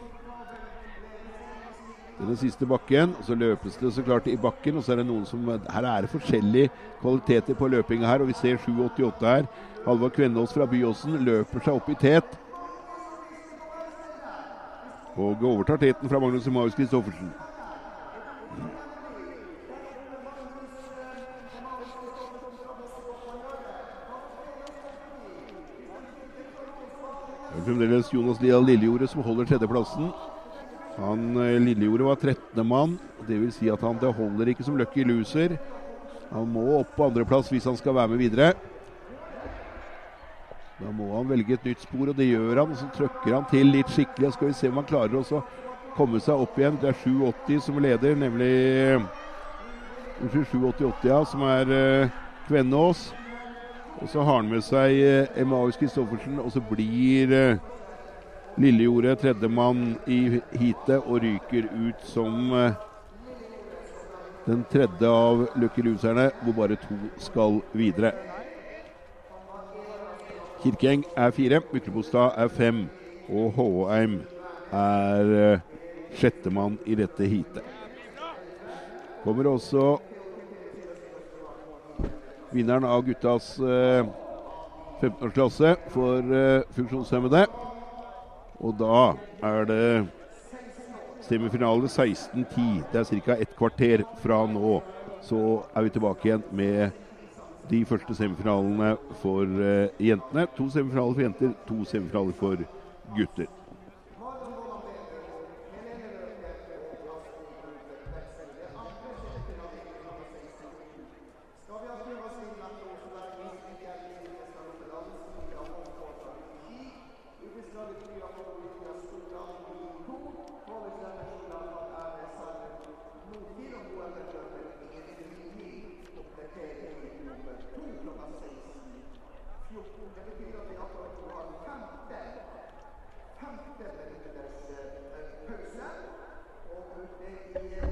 den 2.18 2.36
siste 2.36 2.66
bakken. 2.66 3.14
Så 3.26 3.34
løpes 3.34 3.76
det 3.76 3.92
så 3.94 4.04
klart 4.06 4.26
i 4.26 4.36
bakken, 4.36 4.76
og 4.76 4.84
så 4.84 4.94
er 4.94 5.02
det 5.02 5.08
noen 5.10 5.26
som 5.28 5.42
Her 5.48 5.90
er 5.90 6.06
det 6.06 6.12
forskjellige 6.12 6.70
kvaliteter 7.02 7.58
på 7.58 7.68
løpinga 7.68 8.06
her, 8.06 8.24
og 8.24 8.30
vi 8.30 8.38
ser 8.38 8.62
7,88 8.62 9.26
her. 9.26 9.50
Halvard 9.86 10.16
Kvennås 10.16 10.54
fra 10.54 10.66
Byåsen 10.66 11.18
løper 11.24 11.62
seg 11.62 11.74
opp 11.74 11.90
i 11.90 11.98
tet. 12.00 12.38
Og 15.16 15.42
overtar 15.42 15.80
teten 15.80 16.10
fra 16.10 16.20
Magnus 16.20 16.46
Emaus 16.46 16.74
Christoffersen. 16.76 17.30
Fremdeles 27.66 28.12
Jonas 28.14 28.40
Lia 28.42 28.60
Lillejordet 28.62 29.10
som 29.10 29.24
holder 29.26 29.48
tredjeplassen. 29.50 30.10
Han 30.96 31.26
eh, 31.42 31.58
Lillejordet 31.60 32.06
var 32.06 32.20
13. 32.22 32.66
mann. 32.66 32.96
Dvs. 33.26 33.58
Si 33.58 33.70
at 33.72 33.82
han 33.82 33.98
det 34.00 34.14
holder 34.14 34.52
ikke 34.52 34.64
som 34.66 34.78
lucky 34.78 35.04
loser. 35.04 35.58
Han 36.30 36.48
må 36.50 36.64
opp 36.78 36.94
på 36.96 37.06
andreplass 37.06 37.50
hvis 37.52 37.66
han 37.68 37.76
skal 37.78 37.98
være 37.98 38.14
med 38.14 38.22
videre. 38.22 38.54
Da 40.76 40.90
må 40.92 41.08
han 41.14 41.28
velge 41.30 41.56
et 41.56 41.64
nytt 41.64 41.84
spor, 41.86 42.10
og 42.10 42.16
det 42.18 42.28
gjør 42.28 42.62
han. 42.62 42.74
Så 42.76 42.88
trøkker 42.96 43.34
han 43.34 43.46
til 43.50 43.70
litt 43.72 43.92
skikkelig. 43.92 44.34
Skal 44.36 44.50
vi 44.50 44.58
se 44.58 44.70
om 44.70 44.80
han 44.80 44.88
klarer 44.88 45.20
å 45.20 45.44
komme 45.96 46.20
seg 46.20 46.42
opp 46.46 46.58
igjen. 46.60 46.76
Det 46.82 46.92
er 46.92 47.00
780 47.04 47.62
som 47.68 47.80
leder, 47.82 48.18
nemlig 48.20 48.52
Unnskyld, 50.16 50.46
788, 50.48 51.08
ja, 51.10 51.20
som 51.28 51.42
er 51.44 51.72
uh, 51.72 52.20
Kvennås. 52.46 53.10
Og 54.00 54.08
så 54.08 54.22
har 54.22 54.36
han 54.36 54.50
med 54.50 54.64
seg 54.64 54.98
eh, 55.00 55.40
Emaus 55.40 55.78
Christoffersen, 55.80 56.38
og 56.42 56.52
så 56.52 56.60
blir 56.60 57.32
eh, 57.32 57.62
Lillejordet 58.60 59.18
tredjemann 59.20 59.96
i 60.08 60.40
heatet 60.56 60.98
og 60.98 61.20
ryker 61.24 61.68
ut 61.72 62.04
som 62.08 62.52
eh, 62.56 62.76
den 64.46 64.62
tredje 64.70 65.10
av 65.10 65.46
Lucky 65.58 65.82
Loserne, 65.84 66.30
hvor 66.42 66.54
bare 66.60 66.78
to 66.80 66.96
skal 67.18 67.60
videre. 67.76 68.12
Kirkeng 70.62 71.04
er 71.16 71.30
fire, 71.30 71.60
Myklebostad 71.72 72.36
er 72.36 72.48
fem, 72.48 72.84
og 73.28 73.52
Håheim 73.58 74.20
er 74.72 75.32
eh, 75.40 75.64
sjettemann 76.16 76.78
i 76.86 76.96
dette 76.98 77.28
heatet. 77.28 77.64
Kommer 79.24 79.50
også 79.50 79.96
vinneren 82.52 82.84
av 82.84 83.04
guttas 83.06 83.54
uh, 83.60 84.06
15-årsklasse 85.00 85.76
for 85.92 86.20
uh, 86.32 86.62
funksjonshemmede. 86.76 87.46
Og 88.60 88.76
da 88.78 89.00
er 89.44 89.66
det 89.68 89.88
semifinale 91.26 91.90
16-10. 91.90 92.84
Det 92.92 93.02
er 93.02 93.24
ca. 93.26 93.36
et 93.40 93.56
kvarter 93.58 94.04
fra 94.22 94.44
nå. 94.46 94.80
Så 95.22 95.62
er 95.74 95.82
vi 95.82 95.90
tilbake 95.90 96.28
igjen 96.28 96.44
med 96.52 96.90
de 97.70 97.84
første 97.84 98.14
semifinalene 98.14 98.94
for 99.22 99.42
uh, 99.42 99.88
jentene. 100.00 100.46
To 100.56 100.70
semifinaler 100.70 101.14
for 101.14 101.22
jenter, 101.26 101.54
to 101.68 101.84
semifinaler 101.84 102.32
for 102.38 102.66
gutter. 103.16 103.50